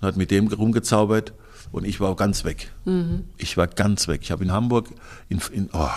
und 0.01 0.09
hat 0.09 0.17
mit 0.17 0.31
dem 0.31 0.49
rumgezaubert. 0.49 1.33
Und 1.73 1.85
ich 1.85 2.01
war 2.01 2.15
ganz 2.17 2.45
weg. 2.45 2.71
Mhm. 2.85 3.25
Ich 3.39 3.57
war 3.57 3.67
ganz 3.67 4.09
weg. 4.09 4.21
Ich 4.23 4.31
habe 4.31 4.45
in 4.45 4.53
Hamburg 4.53 4.91
in, 5.29 5.41
in, 5.53 5.71
oh, 5.73 5.89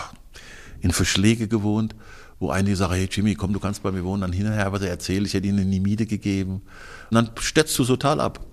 in 0.81 0.91
Verschläge 0.91 1.47
gewohnt, 1.47 1.95
wo 2.39 2.49
einige 2.49 2.75
sagen, 2.75 2.93
hey 2.93 3.07
Jimmy, 3.11 3.35
komm, 3.35 3.53
du 3.53 3.59
kannst 3.59 3.83
bei 3.83 3.91
mir 3.91 4.03
wohnen. 4.03 4.21
Dann 4.21 4.31
hinterher 4.31 4.71
was 4.71 4.81
er 4.81 4.89
erzählt, 4.89 5.25
ich 5.25 5.33
hätte 5.33 5.47
ihnen 5.47 5.69
die 5.71 5.79
Miete 5.79 6.05
gegeben. 6.05 6.61
Und 7.09 7.15
dann 7.15 7.29
stürzt 7.39 7.77
du 7.79 7.83
total 7.83 8.19
ab. 8.19 8.45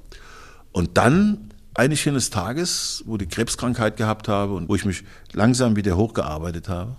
Und 0.73 0.97
dann, 0.97 1.51
eines 1.75 2.01
schönes 2.01 2.31
Tages, 2.31 3.03
wo 3.07 3.17
ich 3.17 3.29
Krebskrankheit 3.29 3.97
gehabt 3.97 4.29
habe 4.29 4.55
und 4.55 4.69
wo 4.69 4.75
ich 4.75 4.85
mich 4.85 5.05
langsam 5.33 5.77
wieder 5.77 5.97
hochgearbeitet 5.97 6.69
habe, 6.69 6.97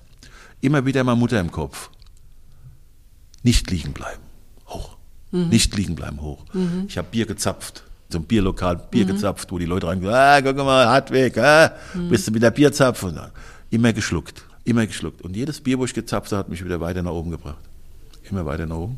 immer 0.62 0.86
wieder 0.86 1.04
meine 1.04 1.20
Mutter 1.20 1.40
im 1.40 1.52
Kopf. 1.52 1.90
Nicht 3.44 3.70
liegen 3.72 3.94
bleiben. 3.94 4.22
Hoch. 4.68 4.98
Nicht 5.32 5.76
liegen 5.76 5.96
bleiben, 5.96 6.22
hoch. 6.22 6.46
Ich 6.88 6.98
habe 6.98 7.08
Bier 7.12 7.26
gezapft. 7.26 7.84
So 8.10 8.20
ein 8.20 8.26
Bierlokal, 8.26 8.78
Bier 8.90 9.06
gezapft, 9.06 9.52
wo 9.52 9.58
die 9.58 9.66
Leute 9.66 9.88
reingehen, 9.88 10.14
ah, 10.14 10.40
guck 10.42 10.56
mal, 10.58 10.88
Hartweg, 10.88 11.38
ah, 11.38 11.74
bist 12.10 12.28
du 12.28 12.32
mit 12.32 12.44
der 12.44 12.52
Bierzapf? 12.52 13.04
Und 13.04 13.16
dann 13.16 13.32
immer 13.72 13.92
geschluckt, 13.92 14.46
immer 14.65 14.86
geschluckt. 14.86 15.21
Und 15.21 15.36
jedes 15.36 15.62
Bier, 15.62 15.80
wo 15.80 15.86
ich 15.86 15.93
gezapft 15.93 16.32
habe, 16.32 16.39
hat 16.39 16.49
mich 16.49 16.63
wieder 16.65 16.82
weiter 16.82 17.01
nach 17.01 17.12
oben 17.12 17.32
gebracht. 17.32 17.63
Immer 18.30 18.45
weiter 18.45 18.65
nach 18.65 18.75
oben. 18.78 18.97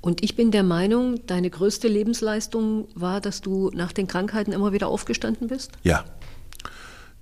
Und 0.00 0.24
ich 0.24 0.34
bin 0.34 0.50
der 0.50 0.62
Meinung, 0.62 1.20
deine 1.26 1.50
größte 1.50 1.86
Lebensleistung 1.86 2.88
war, 2.94 3.20
dass 3.20 3.42
du 3.42 3.70
nach 3.74 3.92
den 3.92 4.06
Krankheiten 4.06 4.52
immer 4.52 4.72
wieder 4.72 4.88
aufgestanden 4.88 5.48
bist? 5.48 5.72
Ja. 5.82 6.04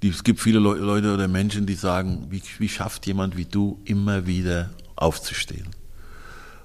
Es 0.00 0.22
gibt 0.22 0.38
viele 0.38 0.60
Leu- 0.60 0.78
Leute 0.78 1.12
oder 1.12 1.26
Menschen, 1.26 1.66
die 1.66 1.74
sagen, 1.74 2.28
wie, 2.30 2.40
wie 2.58 2.68
schafft 2.68 3.04
jemand 3.06 3.36
wie 3.36 3.46
du 3.46 3.80
immer 3.84 4.26
wieder 4.28 4.70
aufzustehen? 4.94 5.66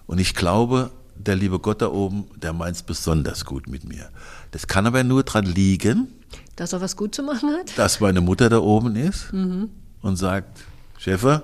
Und 0.05 0.19
ich 0.19 0.35
glaube, 0.35 0.91
der 1.15 1.35
liebe 1.35 1.57
Gott 1.57 1.81
da 1.81 1.87
oben, 1.89 2.25
der 2.39 2.53
meint 2.53 2.75
es 2.75 2.83
besonders 2.83 3.43
gut 3.45 3.67
mit 3.67 3.83
mir. 3.85 4.09
Das 4.51 4.67
kann 4.67 4.85
aber 4.85 5.03
nur 5.03 5.23
dran 5.23 5.45
liegen, 5.45 6.09
Dass 6.55 6.73
er 6.73 6.81
was 6.81 6.95
gut 6.95 7.15
zu 7.15 7.23
machen 7.23 7.49
hat? 7.49 7.75
dass 7.75 7.99
meine 7.99 8.21
Mutter 8.21 8.49
da 8.49 8.59
oben 8.59 8.95
ist 8.95 9.33
und 9.33 10.15
sagt, 10.15 10.59
Schäfer, 11.03 11.43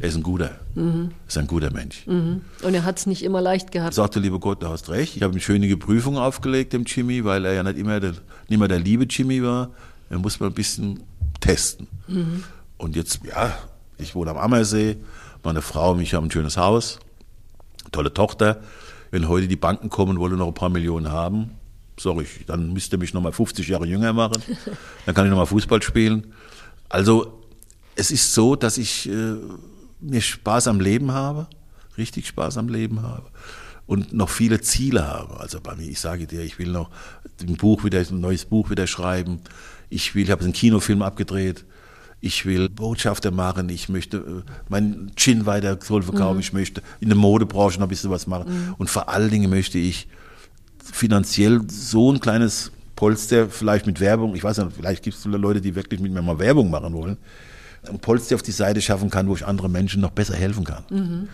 er 0.00 0.08
ist 0.08 0.16
ein 0.16 0.24
guter, 0.24 0.50
ist 1.28 1.38
ein 1.38 1.46
guter 1.46 1.70
Mensch. 1.70 2.02
Und 2.62 2.74
er 2.74 2.84
hat 2.84 2.98
es 2.98 3.06
nicht 3.06 3.22
immer 3.22 3.40
leicht 3.40 3.70
gehabt. 3.70 3.94
Sagte, 3.94 4.18
liebe 4.18 4.40
Gott, 4.40 4.64
du 4.64 4.66
hast 4.66 4.88
recht. 4.90 5.14
Ich 5.14 5.22
habe 5.22 5.30
eine 5.30 5.40
schöne 5.40 5.76
Prüfung 5.76 6.18
aufgelegt 6.18 6.72
dem 6.72 6.82
Jimmy, 6.82 7.24
weil 7.24 7.44
er 7.44 7.52
ja 7.52 7.62
nicht 7.62 7.78
immer 7.78 8.00
der, 8.00 8.14
nicht 8.48 8.58
mehr 8.58 8.66
der 8.66 8.80
liebe 8.80 9.04
Jimmy 9.04 9.44
war. 9.44 9.70
Er 10.10 10.18
muss 10.18 10.40
mal 10.40 10.46
ein 10.46 10.54
bisschen 10.54 11.04
testen. 11.38 11.86
Und 12.78 12.96
jetzt, 12.96 13.20
ja, 13.24 13.56
ich 13.96 14.16
wohne 14.16 14.32
am 14.32 14.38
Ammersee, 14.38 14.96
meine 15.44 15.62
Frau 15.62 15.92
und 15.92 16.00
ich 16.00 16.14
haben 16.14 16.24
ein 16.24 16.30
schönes 16.32 16.56
Haus, 16.56 16.98
tolle 17.92 18.12
Tochter. 18.12 18.60
Wenn 19.12 19.28
heute 19.28 19.46
die 19.46 19.54
Banken 19.54 19.88
kommen 19.88 20.16
und 20.16 20.18
wollen 20.18 20.36
noch 20.36 20.48
ein 20.48 20.54
paar 20.54 20.68
Millionen 20.68 21.12
haben, 21.12 21.52
sorry, 21.96 22.26
dann 22.48 22.72
müsst 22.72 22.92
ihr 22.92 22.98
mich 22.98 23.14
nochmal 23.14 23.32
50 23.32 23.68
Jahre 23.68 23.86
jünger 23.86 24.12
machen. 24.12 24.42
Dann 25.06 25.14
kann 25.14 25.26
ich 25.26 25.30
nochmal 25.30 25.46
Fußball 25.46 25.80
spielen. 25.80 26.32
Also 26.88 27.37
es 27.98 28.12
ist 28.12 28.32
so, 28.32 28.54
dass 28.54 28.78
ich 28.78 29.08
äh, 29.08 29.34
mir 30.00 30.20
Spaß 30.20 30.68
am 30.68 30.80
Leben 30.80 31.12
habe, 31.12 31.48
richtig 31.98 32.28
Spaß 32.28 32.56
am 32.56 32.68
Leben 32.68 33.02
habe 33.02 33.24
und 33.86 34.12
noch 34.12 34.28
viele 34.28 34.60
Ziele 34.60 35.06
habe. 35.06 35.40
Also 35.40 35.60
bei 35.60 35.74
mir, 35.74 35.88
ich 35.88 35.98
sage 35.98 36.26
dir, 36.26 36.42
ich 36.42 36.58
will 36.58 36.68
noch 36.68 36.90
ein 37.40 37.56
Buch 37.56 37.82
wieder, 37.82 37.98
ein 37.98 38.20
neues 38.20 38.44
Buch 38.44 38.70
wieder 38.70 38.86
schreiben. 38.86 39.40
Ich 39.90 40.14
will, 40.14 40.24
ich 40.24 40.30
habe 40.30 40.44
einen 40.44 40.52
Kinofilm 40.52 41.02
abgedreht. 41.02 41.64
Ich 42.20 42.46
will 42.46 42.68
Botschafter 42.68 43.32
machen. 43.32 43.68
Ich 43.68 43.88
möchte 43.88 44.18
äh, 44.18 44.50
meinen 44.68 45.12
Gin 45.16 45.46
weiter 45.46 45.76
soll 45.82 46.02
verkaufen. 46.02 46.38
Ich 46.38 46.52
möchte 46.52 46.82
in 47.00 47.08
der 47.08 47.18
Modebranche 47.18 47.80
noch 47.80 47.86
ein 47.86 47.90
bisschen 47.90 48.10
was 48.10 48.28
machen. 48.28 48.74
Und 48.78 48.90
vor 48.90 49.08
allen 49.08 49.30
Dingen 49.30 49.50
möchte 49.50 49.78
ich 49.78 50.06
finanziell 50.92 51.62
so 51.68 52.12
ein 52.12 52.20
kleines 52.20 52.70
Polster, 52.94 53.48
vielleicht 53.48 53.86
mit 53.86 54.00
Werbung, 54.00 54.34
ich 54.34 54.42
weiß 54.42 54.58
nicht, 54.58 54.76
vielleicht 54.76 55.02
gibt 55.02 55.16
es 55.16 55.24
Leute, 55.24 55.60
die 55.60 55.74
wirklich 55.74 56.00
mit 56.00 56.12
mir 56.12 56.22
mal 56.22 56.38
Werbung 56.38 56.70
machen 56.70 56.92
wollen, 56.92 57.16
ein 57.86 57.98
Polster 57.98 58.34
auf 58.34 58.42
die 58.42 58.52
Seite 58.52 58.80
schaffen 58.80 59.10
kann, 59.10 59.28
wo 59.28 59.34
ich 59.34 59.46
anderen 59.46 59.72
Menschen 59.72 60.00
noch 60.00 60.10
besser 60.10 60.34
helfen 60.34 60.64
kann. 60.64 61.28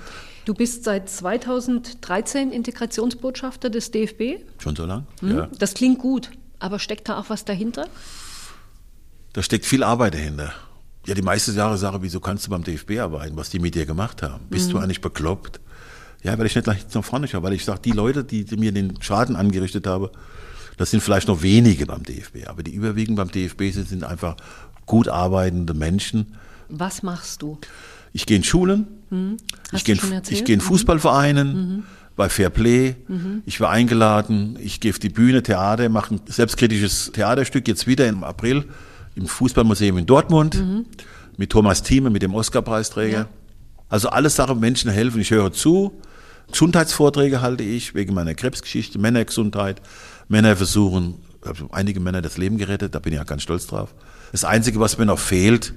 Du 0.45 0.53
bist 0.53 0.85
seit 0.85 1.09
2013 1.09 2.53
Integrationsbotschafter 2.53 3.71
des 3.71 3.91
DFB. 3.91 4.45
Schon 4.59 4.77
so 4.77 4.85
lang? 4.85 5.07
Hm? 5.21 5.37
Ja. 5.37 5.49
Das 5.59 5.75
klingt 5.75 5.99
gut, 5.99 6.31
aber 6.59 6.79
steckt 6.79 7.09
da 7.09 7.19
auch 7.19 7.31
was 7.31 7.45
dahinter? 7.45 7.87
Da 9.33 9.43
steckt 9.43 9.65
viel 9.65 9.83
Arbeit 9.83 10.15
dahinter. 10.15 10.53
Ja, 11.07 11.15
die 11.15 11.23
meiste 11.23 11.53
Jahre 11.53 11.77
sage, 11.77 11.99
wieso 12.03 12.21
kannst 12.21 12.47
du 12.47 12.51
beim 12.51 12.63
DFB 12.63 12.99
arbeiten, 12.99 13.37
was 13.37 13.51
die 13.51 13.59
mit 13.59 13.75
dir 13.75 13.85
gemacht 13.85 14.23
haben? 14.23 14.45
Bist 14.49 14.73
du 14.73 14.79
eigentlich 14.79 15.01
bekloppt? 15.01 15.61
Ja, 16.23 16.39
weil 16.39 16.47
ich 16.47 16.55
nicht 16.55 16.67
nach, 16.67 16.77
nach 16.95 17.05
vorne 17.05 17.29
schaue, 17.29 17.43
weil 17.43 17.53
ich 17.53 17.65
sage, 17.65 17.81
die 17.85 17.93
Leute, 17.93 18.25
die, 18.25 18.45
die 18.45 18.57
mir 18.57 18.73
den 18.73 19.01
Schaden 19.03 19.37
angerichtet 19.37 19.87
haben, 19.87 20.09
das 20.79 20.91
sind 20.91 21.03
vielleicht 21.03 21.29
noch 21.29 21.43
wenige 21.43 21.87
beim 21.87 22.03
DFB, 22.03 22.47
aber 22.47 22.63
die 22.63 22.73
überwiegend 22.73 23.17
beim 23.17 23.31
DFB 23.31 23.71
sind, 23.71 23.89
sind 23.89 24.05
einfach 24.05 24.37
gut 24.87 25.09
arbeitende 25.09 25.75
Menschen. 25.75 26.35
Was 26.69 27.03
machst 27.03 27.43
du? 27.43 27.59
Ich 28.13 28.27
gehe 28.27 28.37
in 28.37 28.45
Schulen, 28.45 28.87
Hast 29.71 29.81
ich 29.81 29.85
gehe 29.85 29.95
in, 29.97 30.23
ich 30.29 30.45
gehe 30.45 30.55
in 30.55 30.61
Mhm. 30.61 30.65
Fußballvereinen, 30.65 31.85
bei 32.17 32.29
Fair 32.29 32.51
Play. 32.51 32.95
Ich 33.45 33.61
war 33.61 33.71
eingeladen, 33.71 34.57
ich 34.61 34.81
gehe 34.81 34.93
auf 34.93 34.99
die 34.99 35.09
Bühne, 35.09 35.43
Theater, 35.43 35.89
mache 35.89 36.15
ein 36.15 36.21
selbstkritisches 36.27 37.11
Theaterstück 37.13 37.67
jetzt 37.67 37.87
wieder 37.87 38.09
im 38.09 38.23
April 38.25 38.65
im 39.17 39.27
Fußballmuseum 39.27 39.99
in 39.99 40.07
Dortmund 40.07 40.63
mit 41.37 41.51
Thomas 41.51 41.83
Thieme, 41.83 42.11
mit 42.11 42.23
dem 42.23 42.35
Oscarpreisträger. 42.35 43.19
Ja. 43.19 43.29
Also 43.89 44.09
alles 44.09 44.37
Sachen, 44.37 44.61
Menschen 44.61 44.91
helfen. 44.91 45.21
Ich 45.21 45.31
höre 45.31 45.53
zu. 45.53 46.01
Gesundheitsvorträge 46.51 47.41
halte 47.41 47.65
ich 47.65 47.95
wegen 47.95 48.15
meiner 48.15 48.35
Krebsgeschichte, 48.35 48.99
Männergesundheit. 48.99 49.81
Männer 50.29 50.57
versuchen, 50.57 51.15
habe 51.47 51.69
einige 51.73 52.01
Männer 52.01 52.23
das 52.23 52.39
Leben 52.39 52.59
gerettet, 52.59 52.95
da 52.95 52.99
bin 52.99 53.13
ich 53.13 53.19
ja 53.19 53.25
ganz 53.25 53.43
stolz 53.43 53.67
drauf. 53.67 53.95
Das 54.33 54.45
Einzige, 54.45 54.81
was 54.81 54.99
mir 54.99 55.07
noch 55.07 55.19
fehlt, 55.19 55.75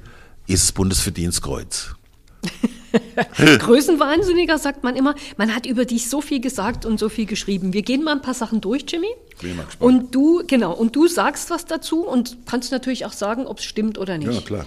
ist 0.47 0.63
das 0.63 0.71
Bundesverdienstkreuz. 0.71 1.95
Größenwahnsinniger 3.59 4.57
sagt 4.57 4.83
man 4.83 4.95
immer. 4.95 5.15
Man 5.37 5.53
hat 5.53 5.65
über 5.65 5.85
dich 5.85 6.09
so 6.09 6.21
viel 6.21 6.39
gesagt 6.39 6.85
und 6.85 6.99
so 6.99 7.09
viel 7.09 7.25
geschrieben. 7.25 7.73
Wir 7.73 7.81
gehen 7.81 8.03
mal 8.03 8.13
ein 8.13 8.21
paar 8.21 8.33
Sachen 8.33 8.61
durch, 8.61 8.85
Jimmy. 8.87 9.07
Bin 9.41 9.55
mal 9.55 9.65
gespannt. 9.65 9.81
Und 9.81 10.15
du, 10.15 10.43
genau, 10.45 10.73
und 10.73 10.95
du 10.95 11.07
sagst 11.07 11.49
was 11.49 11.65
dazu 11.65 12.05
und 12.05 12.37
kannst 12.45 12.71
natürlich 12.71 13.05
auch 13.05 13.13
sagen, 13.13 13.45
ob 13.45 13.59
es 13.59 13.65
stimmt 13.65 13.97
oder 13.97 14.17
nicht. 14.17 14.33
Ja, 14.33 14.41
klar. 14.41 14.65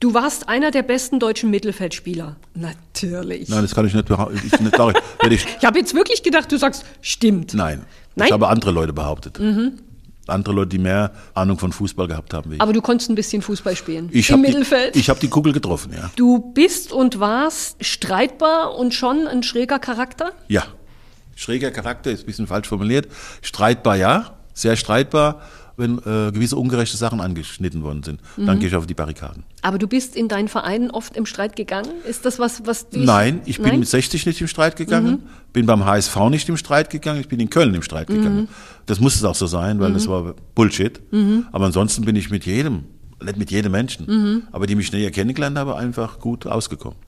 Du 0.00 0.14
warst 0.14 0.48
einer 0.48 0.72
der 0.72 0.82
besten 0.82 1.20
deutschen 1.20 1.50
Mittelfeldspieler. 1.50 2.34
Natürlich. 2.54 3.48
Nein, 3.48 3.62
das 3.62 3.72
kann 3.72 3.86
ich 3.86 3.94
nicht 3.94 4.08
behaupten. 4.08 4.40
Ich, 4.44 4.52
wenn 4.52 5.32
ich, 5.32 5.46
Ich 5.58 5.64
habe 5.64 5.78
jetzt 5.78 5.94
wirklich 5.94 6.24
gedacht, 6.24 6.50
du 6.50 6.58
sagst, 6.58 6.84
stimmt. 7.02 7.54
nein, 7.54 7.84
Nein? 8.14 8.28
das 8.28 8.32
haben 8.32 8.44
andere 8.44 8.70
Leute 8.70 8.92
behauptet. 8.92 9.40
Andere 10.28 10.54
Leute, 10.54 10.68
die 10.68 10.78
mehr 10.78 11.10
Ahnung 11.34 11.58
von 11.58 11.72
Fußball 11.72 12.06
gehabt 12.06 12.32
haben 12.32 12.50
wie 12.50 12.54
ich. 12.56 12.60
Aber 12.60 12.72
du 12.72 12.80
konntest 12.80 13.10
ein 13.10 13.16
bisschen 13.16 13.42
Fußball 13.42 13.74
spielen. 13.74 14.08
ich 14.12 14.28
Im 14.30 14.34
habe 14.34 14.46
Mittelfeld. 14.46 14.94
die, 14.94 15.00
ich 15.00 15.10
hab 15.10 15.18
die 15.18 15.28
Kugel 15.28 15.52
getroffen, 15.52 15.92
ja. 15.94 16.10
du 16.14 16.52
bist 16.52 16.92
und 16.92 17.18
warst 17.18 17.84
streitbar 17.84 18.76
und 18.76 18.94
schon 18.94 19.26
ein 19.26 19.42
schräger 19.42 19.78
Charakter. 19.80 20.32
Ja. 20.48 20.64
Schräger 21.34 21.70
Charakter 21.70 22.10
ist 22.12 22.20
ein 22.20 22.26
bisschen 22.26 22.46
falsch 22.46 22.68
formuliert. 22.68 23.08
Streitbar, 23.40 23.96
ja. 23.96 24.36
Sehr 24.54 24.76
streitbar, 24.76 25.40
wenn 25.76 25.98
äh, 25.98 26.32
gewisse 26.32 26.56
ungerechte 26.56 26.96
Sachen 26.96 27.20
angeschnitten 27.20 27.82
worden 27.82 28.02
sind. 28.02 28.20
Mhm. 28.36 28.46
Dann 28.46 28.58
gehe 28.58 28.68
ich 28.68 28.74
auf 28.74 28.86
die 28.86 28.94
Barrikaden. 28.94 29.44
Aber 29.62 29.78
du 29.78 29.86
bist 29.86 30.16
in 30.16 30.28
deinen 30.28 30.48
Vereinen 30.48 30.90
oft 30.90 31.16
im 31.16 31.26
Streit 31.26 31.56
gegangen. 31.56 31.90
Ist 32.08 32.24
das 32.24 32.38
was, 32.38 32.66
was 32.66 32.88
dich... 32.88 33.04
Nein, 33.04 33.42
ich 33.44 33.56
bin 33.56 33.66
Nein? 33.66 33.74
Mhm. 33.74 33.80
mit 33.80 33.88
60 33.88 34.26
nicht 34.26 34.40
im 34.40 34.48
Streit 34.48 34.76
gegangen, 34.76 35.22
bin 35.52 35.66
beim 35.66 35.84
HSV 35.84 36.16
nicht 36.30 36.48
im 36.48 36.56
Streit 36.56 36.90
gegangen, 36.90 37.20
ich 37.20 37.28
bin 37.28 37.40
in 37.40 37.50
Köln 37.50 37.74
im 37.74 37.82
Streit 37.82 38.08
gegangen. 38.08 38.48
Das 38.86 39.00
muss 39.00 39.14
es 39.14 39.24
auch 39.24 39.34
so 39.34 39.46
sein, 39.46 39.80
weil 39.80 39.92
das 39.92 40.08
war 40.08 40.34
Bullshit. 40.54 41.00
Aber 41.52 41.66
ansonsten 41.66 42.04
bin 42.04 42.16
ich 42.16 42.30
mit 42.30 42.46
jedem, 42.46 42.84
nicht 43.22 43.36
mit 43.36 43.50
jedem 43.50 43.72
Menschen, 43.72 44.46
aber 44.52 44.66
die 44.66 44.74
mich 44.74 44.92
näher 44.92 45.10
kennengelernt 45.10 45.56
haben, 45.58 45.72
einfach 45.72 46.18
gut 46.18 46.46
ausgekommen. 46.46 46.98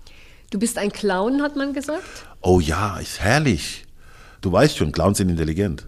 Du 0.50 0.58
bist 0.58 0.78
ein 0.78 0.92
Clown, 0.92 1.42
hat 1.42 1.56
man 1.56 1.72
gesagt. 1.72 2.02
Oh 2.40 2.60
ja, 2.60 2.98
ist 2.98 3.20
herrlich. 3.20 3.84
Du 4.40 4.52
weißt 4.52 4.76
schon, 4.76 4.92
Clowns 4.92 5.18
sind 5.18 5.30
intelligent. 5.30 5.86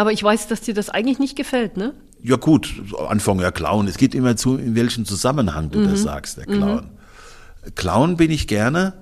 Aber 0.00 0.12
ich 0.12 0.22
weiß, 0.22 0.48
dass 0.48 0.62
dir 0.62 0.72
das 0.72 0.88
eigentlich 0.88 1.18
nicht 1.18 1.36
gefällt, 1.36 1.76
ne? 1.76 1.92
Ja 2.22 2.36
gut, 2.36 2.72
Anfang 3.06 3.38
ja 3.38 3.50
Clown. 3.50 3.86
Es 3.86 3.98
geht 3.98 4.14
immer 4.14 4.34
zu, 4.34 4.56
in 4.56 4.74
welchem 4.74 5.04
Zusammenhang 5.04 5.70
du 5.70 5.84
das 5.86 6.00
sagst, 6.00 6.38
der 6.38 6.46
Clown. 6.46 6.88
Clown 7.74 8.16
bin 8.16 8.30
ich 8.30 8.46
gerne, 8.46 8.94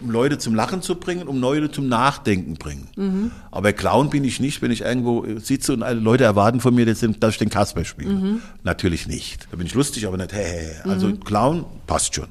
um 0.00 0.10
Leute 0.10 0.38
zum 0.38 0.54
Lachen 0.54 0.80
zu 0.80 0.94
bringen, 0.94 1.28
um 1.28 1.38
Leute 1.38 1.70
zum 1.70 1.86
Nachdenken 1.86 2.54
bringen. 2.54 3.30
Aber 3.50 3.74
Clown 3.74 4.08
bin 4.08 4.24
ich 4.24 4.40
nicht, 4.40 4.62
wenn 4.62 4.70
ich 4.70 4.80
irgendwo 4.80 5.26
sitze 5.38 5.74
und 5.74 5.82
alle 5.82 6.00
Leute 6.00 6.24
erwarten 6.24 6.60
von 6.60 6.74
mir, 6.74 6.86
dass 6.86 7.02
ich 7.02 7.38
den 7.38 7.50
Kasper 7.50 7.84
spiele. 7.84 8.38
Natürlich 8.62 9.06
nicht. 9.06 9.48
Da 9.50 9.58
bin 9.58 9.66
ich 9.66 9.74
lustig, 9.74 10.06
aber 10.06 10.16
nicht, 10.16 10.32
hey, 10.32 10.44
hey, 10.44 10.70
hey. 10.82 10.90
Also 10.90 11.14
Clown 11.14 11.66
passt 11.86 12.14
schon. 12.14 12.28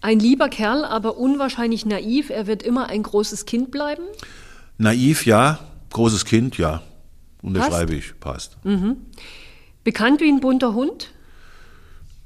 Ein 0.00 0.20
lieber 0.20 0.48
Kerl, 0.48 0.84
aber 0.84 1.16
unwahrscheinlich 1.16 1.84
naiv. 1.84 2.30
Er 2.30 2.46
wird 2.46 2.62
immer 2.62 2.88
ein 2.88 3.02
großes 3.02 3.46
Kind 3.46 3.72
bleiben. 3.72 4.04
Naiv, 4.76 5.26
ja. 5.26 5.58
Großes 5.90 6.24
Kind, 6.24 6.56
ja. 6.56 6.82
Unterschreibe 7.42 7.94
ich, 7.94 8.18
passt. 8.20 8.56
Bekannt 9.84 10.20
wie 10.20 10.28
ein 10.28 10.40
bunter 10.40 10.74
Hund. 10.74 11.12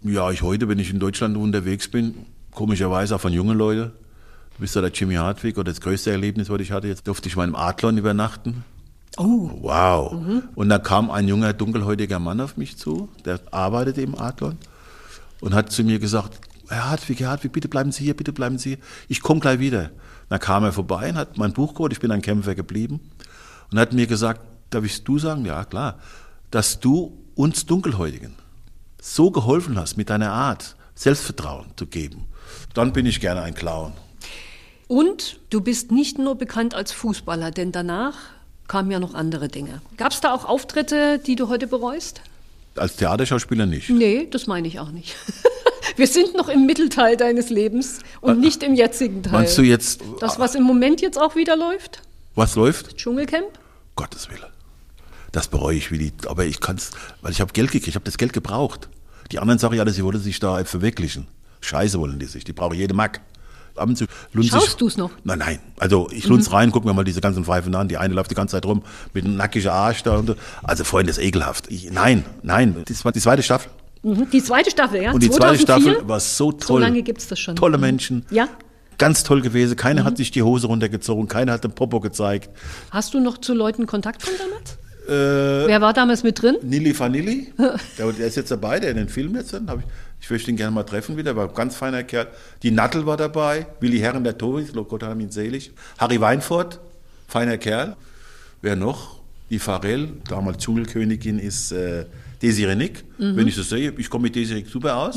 Ja, 0.03 0.31
ich 0.31 0.43
heute, 0.43 0.69
wenn 0.69 0.79
ich 0.79 0.91
in 0.91 0.99
Deutschland 0.99 1.37
unterwegs 1.37 1.89
bin, 1.89 2.27
komischerweise 2.51 3.15
auch 3.15 3.21
von 3.21 3.33
jungen 3.33 3.57
Leuten. 3.57 3.93
Du 4.55 4.61
bist 4.61 4.75
ja 4.75 4.81
der 4.81 4.91
Jimmy 4.91 5.15
Hartwig 5.15 5.57
oder 5.57 5.71
das 5.71 5.81
größte 5.81 6.11
Erlebnis, 6.11 6.51
was 6.51 6.61
ich 6.61 6.73
hatte. 6.73 6.89
Jetzt 6.89 7.07
durfte 7.07 7.29
ich 7.29 7.37
im 7.37 7.55
Adlon 7.55 7.99
übernachten. 7.99 8.65
Oh. 9.17 9.51
Wow. 9.61 10.43
Und 10.55 10.69
da 10.69 10.79
kam 10.79 11.11
ein 11.11 11.29
junger, 11.29 11.53
dunkelhäutiger 11.53 12.19
Mann 12.19 12.41
auf 12.41 12.57
mich 12.57 12.77
zu, 12.77 13.09
der 13.25 13.41
arbeitete 13.51 14.03
im 14.03 14.15
Adlon 14.15 14.57
und 15.41 15.55
hat 15.55 15.71
zu 15.71 15.85
mir 15.85 15.99
gesagt, 15.99 16.41
Herr 16.69 16.91
Hartwig, 16.91 17.21
Herr 17.21 17.31
Hartwig, 17.31 17.53
bitte 17.53 17.69
bleiben 17.69 17.93
Sie 17.93 18.05
hier, 18.05 18.17
bitte 18.17 18.33
bleiben 18.33 18.59
Sie 18.59 18.71
hier. 18.71 18.79
Ich 19.09 19.21
komme 19.21 19.41
gleich 19.41 19.59
wieder. 19.59 19.91
Dann 20.29 20.41
kam 20.41 20.65
er 20.65 20.73
vorbei 20.73 21.11
und 21.11 21.17
hat 21.17 21.37
mein 21.37 21.53
Buch 21.53 21.75
geholt, 21.75 21.93
ich 21.93 22.01
bin 22.01 22.11
ein 22.11 22.23
Kämpfer 22.23 22.55
geblieben 22.55 23.01
und 23.71 23.79
hat 23.79 23.93
mir 23.93 24.07
gesagt, 24.07 24.41
darf 24.75 24.85
ich 24.85 25.05
du 25.05 25.19
sagen? 25.19 25.45
Ja, 25.45 25.65
klar. 25.65 25.99
Dass 26.51 26.81
du 26.81 27.19
uns 27.35 27.67
Dunkelhäutigen 27.67 28.35
so 29.01 29.31
geholfen 29.31 29.79
hast 29.79 29.97
mit 29.97 30.11
deiner 30.11 30.33
Art, 30.33 30.77
Selbstvertrauen 30.95 31.67
zu 31.77 31.87
geben. 31.87 32.27
Dann 32.75 32.93
bin 32.93 33.07
ich 33.07 33.21
gerne 33.21 33.43
ein 33.43 33.55
Clown. 33.55 33.93
Und 34.87 35.41
du 35.51 35.61
bist 35.61 35.91
nicht 35.91 36.19
nur 36.19 36.37
bekannt 36.37 36.75
als 36.75 36.93
Fußballer, 36.93 37.51
denn 37.51 37.73
danach 37.73 38.17
kamen 38.69 38.91
ja 38.91 39.01
noch 39.01 39.15
andere 39.15 39.49
Dinge. 39.49 39.81
Gab 39.97 40.13
es 40.13 40.21
da 40.21 40.35
auch 40.35 40.45
Auftritte, 40.45 41.19
die 41.19 41.35
du 41.35 41.49
heute 41.49 41.67
bereust? 41.67 42.21
Als 42.77 42.97
Theaterschauspieler 42.97 43.67
nicht. 43.67 43.91
Nee, 43.91 44.29
das 44.31 44.47
meine 44.47 44.69
ich 44.69 44.81
auch 44.81 44.91
nicht. 44.91 45.17
Wir 45.97 46.07
sind 46.07 46.35
noch 46.37 46.49
im 46.49 46.65
Mittelteil 46.65 47.17
deines 47.17 47.51
Lebens 47.51 48.01
und 48.21 48.41
nicht 48.41 48.63
im 48.63 48.75
jetzigen 48.75 49.23
Teil. 49.23 49.33
Meinst 49.33 49.59
du 49.59 49.63
jetzt. 49.63 50.01
Das, 50.21 50.39
was 50.39 50.55
im 50.55 50.63
Moment 50.63 51.03
jetzt 51.03 51.19
auch 51.19 51.37
wieder 51.37 51.57
läuft? 51.57 52.03
Was 52.35 52.55
läuft? 52.55 52.97
Dschungelcamp? 52.97 53.59
Gottes 53.95 54.31
Wille. 54.31 54.49
Das 55.33 55.49
bereue 55.49 55.77
ich 55.77 55.91
wie 55.91 55.99
die. 55.99 56.13
Aber 56.27 56.45
ich 56.45 56.61
kann 56.61 56.77
es, 56.77 56.91
weil 57.23 57.33
ich 57.33 57.41
habe 57.41 57.53
Geld 57.53 57.71
gekriegt, 57.71 57.89
ich 57.89 57.95
habe 57.95 58.05
das 58.05 58.19
Geld 58.19 58.33
gebraucht. 58.33 58.89
Die 59.31 59.39
anderen 59.39 59.59
sagen 59.59 59.75
ja, 59.75 59.89
sie 59.89 60.05
wollen 60.05 60.21
sich 60.21 60.39
da 60.41 60.63
verwirklichen. 60.65 61.27
Scheiße 61.63 61.99
wollen 61.99 62.19
die 62.19 62.27
sich, 62.27 62.45
die 62.45 62.53
brauchen 62.53 62.75
jede 62.77 62.93
Mack. 62.95 63.21
Ab 63.75 63.89
und 63.89 63.97
zu 63.97 64.05
Schaust 64.39 64.79
du's 64.83 64.99
noch? 64.99 65.11
Nein, 65.25 65.39
nein. 65.39 65.59
Also 65.79 66.09
ich 66.11 66.27
lunz 66.27 66.53
rein, 66.53 66.71
guck 66.71 66.85
mir 66.85 66.93
mal 66.93 67.05
diese 67.05 67.23
ganzen 67.23 67.45
Pfeifen 67.47 67.75
an. 67.75 67.89
Die 67.89 67.97
eine 67.97 68.13
läuft 68.13 68.31
die 68.31 68.35
ganze 68.35 68.53
Zeit 68.53 68.67
rum 68.67 68.83
mit 69.15 69.25
einem 69.25 69.37
nackigen 69.37 69.71
Arsch 69.71 70.03
da 70.03 70.17
und 70.19 70.27
so. 70.27 70.35
Also 70.63 70.85
Freunde, 70.85 71.09
das 71.11 71.17
ist 71.17 71.25
ekelhaft. 71.25 71.71
Ich, 71.71 71.91
nein, 71.91 72.25
nein. 72.43 72.83
Das 72.87 73.03
war 73.07 73.13
die 73.13 73.21
zweite 73.21 73.43
Staffel. 73.43 73.71
Mhm. 74.03 74.29
Die 74.31 74.43
zweite 74.43 74.71
Staffel, 74.71 75.01
ja? 75.03 75.13
Und 75.13 75.23
die 75.23 75.31
zweite 75.31 75.57
2004? 75.65 75.93
Staffel 75.95 76.09
war 76.09 76.21
so 76.21 76.51
So 76.51 76.53
toll. 76.53 76.81
lange 76.83 77.01
gibt's 77.03 77.29
das 77.29 77.39
schon. 77.41 77.57
Tolle 77.57 77.79
Menschen. 77.79 78.27
Ja. 78.31 78.49
Ganz 78.99 79.23
toll 79.25 79.41
gewesen. 79.41 79.75
Keiner 79.77 80.05
hat 80.05 80.19
sich 80.19 80.31
die 80.31 80.43
Hose 80.43 80.67
runtergezogen. 80.67 81.27
Keiner 81.29 81.53
hat 81.53 81.65
den 81.65 81.73
Popo 81.73 82.01
gezeigt. 82.01 82.51
Hast 82.91 83.15
du 83.15 83.21
noch 83.21 83.39
zu 83.39 83.55
Leuten 83.55 83.87
Kontakt 83.87 84.23
von 84.23 84.35
damals? 84.39 84.77
Äh, 85.07 85.67
Wer 85.67 85.81
war 85.81 85.93
damals 85.93 86.23
mit 86.23 86.41
drin? 86.41 86.57
Nili 86.63 86.99
Vanilli, 86.99 87.53
der, 87.99 88.13
der 88.13 88.27
ist 88.27 88.37
jetzt 88.37 88.51
dabei, 88.51 88.79
der 88.81 88.91
in 88.91 88.97
den 88.97 89.09
Film 89.09 89.35
jetzt. 89.35 89.53
Hab 89.53 89.79
ich, 89.79 89.85
ich 90.21 90.31
möchte 90.31 90.51
ihn 90.51 90.57
gerne 90.57 90.73
mal 90.73 90.85
treffen 90.85 91.17
wieder, 91.17 91.35
war 91.35 91.49
ein 91.49 91.55
ganz 91.55 91.75
feiner 91.77 92.05
Kerl. 92.05 92.29
Die 92.63 92.71
Nattel 92.71 93.07
war 93.07 93.17
dabei, 93.17 93.67
Willi 93.81 93.99
Herren, 93.99 94.23
der 94.23 94.39
Toris, 94.39 94.73
Gott 94.73 95.03
haben 95.03 95.21
ihn 95.21 95.31
selig. 95.31 95.73
Harry 95.99 96.21
Weinfurt, 96.21 96.79
feiner 97.27 97.59
Kerl. 97.59 97.97
Wer 98.61 98.77
noch? 98.77 99.21
Die 99.51 99.59
Farel, 99.59 100.13
damals 100.29 100.59
Dschungelkönigin, 100.59 101.39
ist 101.39 101.73
äh, 101.73 102.07
Desiree 102.41 102.77
Nick. 102.77 103.05
Mhm. 103.19 103.37
Wenn 103.37 103.49
ich 103.49 103.57
das 103.57 103.69
sehe, 103.69 103.93
ich 103.99 104.09
komme 104.09 104.25
mit 104.25 104.37
Desiree 104.37 104.65
super 104.65 104.97
aus. 104.97 105.17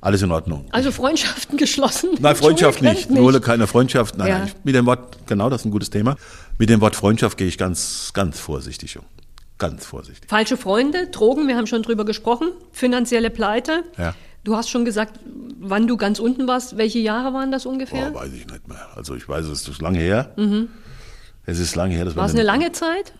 Alles 0.00 0.22
in 0.22 0.30
Ordnung. 0.30 0.66
Also 0.72 0.92
Freundschaften 0.92 1.56
geschlossen? 1.58 2.10
Nein, 2.20 2.36
Freundschaft 2.36 2.78
Dschungelcamp 2.78 3.10
nicht. 3.10 3.18
Nur 3.18 3.40
keine 3.40 3.66
Freundschaft. 3.66 4.16
Nein, 4.18 4.28
Ja. 4.28 4.38
nein. 4.40 4.52
Mit 4.62 4.74
dem 4.74 4.86
Wort, 4.86 5.26
genau, 5.26 5.48
das 5.50 5.62
ist 5.62 5.64
ein 5.64 5.70
gutes 5.70 5.90
Thema. 5.90 6.16
Mit 6.58 6.68
dem 6.68 6.80
Wort 6.80 6.94
Freundschaft 6.96 7.36
gehe 7.38 7.46
ich 7.48 7.58
ganz, 7.58 8.10
ganz 8.12 8.38
vorsichtig 8.38 8.98
um. 8.98 9.04
Ganz 9.58 9.86
vorsichtig. 9.86 10.28
Falsche 10.28 10.56
Freunde, 10.58 11.06
Drogen, 11.08 11.48
wir 11.48 11.56
haben 11.56 11.66
schon 11.66 11.82
drüber 11.82 12.04
gesprochen, 12.04 12.48
finanzielle 12.72 13.30
Pleite. 13.30 13.84
Ja. 13.96 14.14
Du 14.44 14.54
hast 14.54 14.68
schon 14.68 14.84
gesagt, 14.84 15.18
wann 15.58 15.86
du 15.88 15.96
ganz 15.96 16.18
unten 16.20 16.46
warst. 16.46 16.76
Welche 16.76 16.98
Jahre 16.98 17.32
waren 17.34 17.50
das 17.50 17.66
ungefähr? 17.66 18.10
Boah, 18.10 18.20
weiß 18.20 18.32
ich 18.34 18.46
nicht 18.46 18.68
mehr. 18.68 18.86
Also 18.94 19.14
ich 19.16 19.28
weiß, 19.28 19.46
es 19.46 19.66
ist 19.66 19.80
lange 19.80 19.98
her. 19.98 20.30
Es 21.46 21.58
ist 21.58 21.74
lange 21.74 21.94
her. 21.94 22.04
Das 22.04 22.14
Mhm. 22.14 22.18
War 22.18 22.26
es 22.26 22.32
eine 22.34 22.42
lange 22.42 22.70
Zeit? 22.72 23.12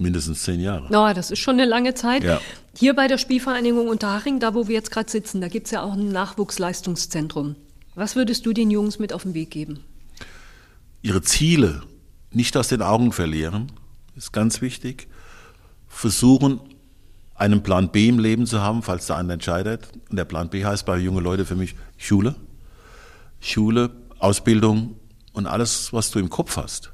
Mindestens 0.00 0.42
zehn 0.42 0.60
Jahre. 0.60 0.86
Na, 0.90 1.12
das 1.14 1.30
ist 1.30 1.38
schon 1.38 1.54
eine 1.54 1.66
lange 1.66 1.94
Zeit. 1.94 2.24
Ja. 2.24 2.40
Hier 2.76 2.94
bei 2.94 3.06
der 3.06 3.18
Spielvereinigung 3.18 3.88
Unterhaching, 3.88 4.40
da 4.40 4.54
wo 4.54 4.66
wir 4.66 4.74
jetzt 4.74 4.90
gerade 4.90 5.10
sitzen, 5.10 5.40
da 5.40 5.48
gibt 5.48 5.66
es 5.66 5.72
ja 5.72 5.82
auch 5.82 5.92
ein 5.92 6.08
Nachwuchsleistungszentrum. 6.10 7.56
Was 7.94 8.16
würdest 8.16 8.46
du 8.46 8.52
den 8.52 8.70
Jungs 8.70 8.98
mit 8.98 9.12
auf 9.12 9.24
den 9.24 9.34
Weg 9.34 9.50
geben? 9.50 9.84
Ihre 11.02 11.22
Ziele 11.22 11.82
nicht 12.30 12.56
aus 12.56 12.68
den 12.68 12.82
Augen 12.82 13.12
verlieren, 13.12 13.72
ist 14.16 14.32
ganz 14.32 14.62
wichtig. 14.62 15.08
Versuchen, 15.88 16.60
einen 17.34 17.62
Plan 17.62 17.90
B 17.90 18.08
im 18.08 18.18
Leben 18.18 18.46
zu 18.46 18.60
haben, 18.60 18.82
falls 18.82 19.06
der 19.06 19.16
eine 19.16 19.32
entscheidet. 19.32 19.88
Und 20.10 20.16
der 20.16 20.24
Plan 20.24 20.50
B 20.50 20.64
heißt 20.64 20.86
bei 20.86 20.98
jungen 20.98 21.24
Leuten 21.24 21.46
für 21.46 21.56
mich 21.56 21.74
Schule. 21.96 22.36
Schule, 23.40 23.90
Ausbildung 24.18 24.96
und 25.32 25.46
alles, 25.46 25.92
was 25.92 26.10
du 26.10 26.18
im 26.18 26.28
Kopf 26.28 26.56
hast, 26.56 26.92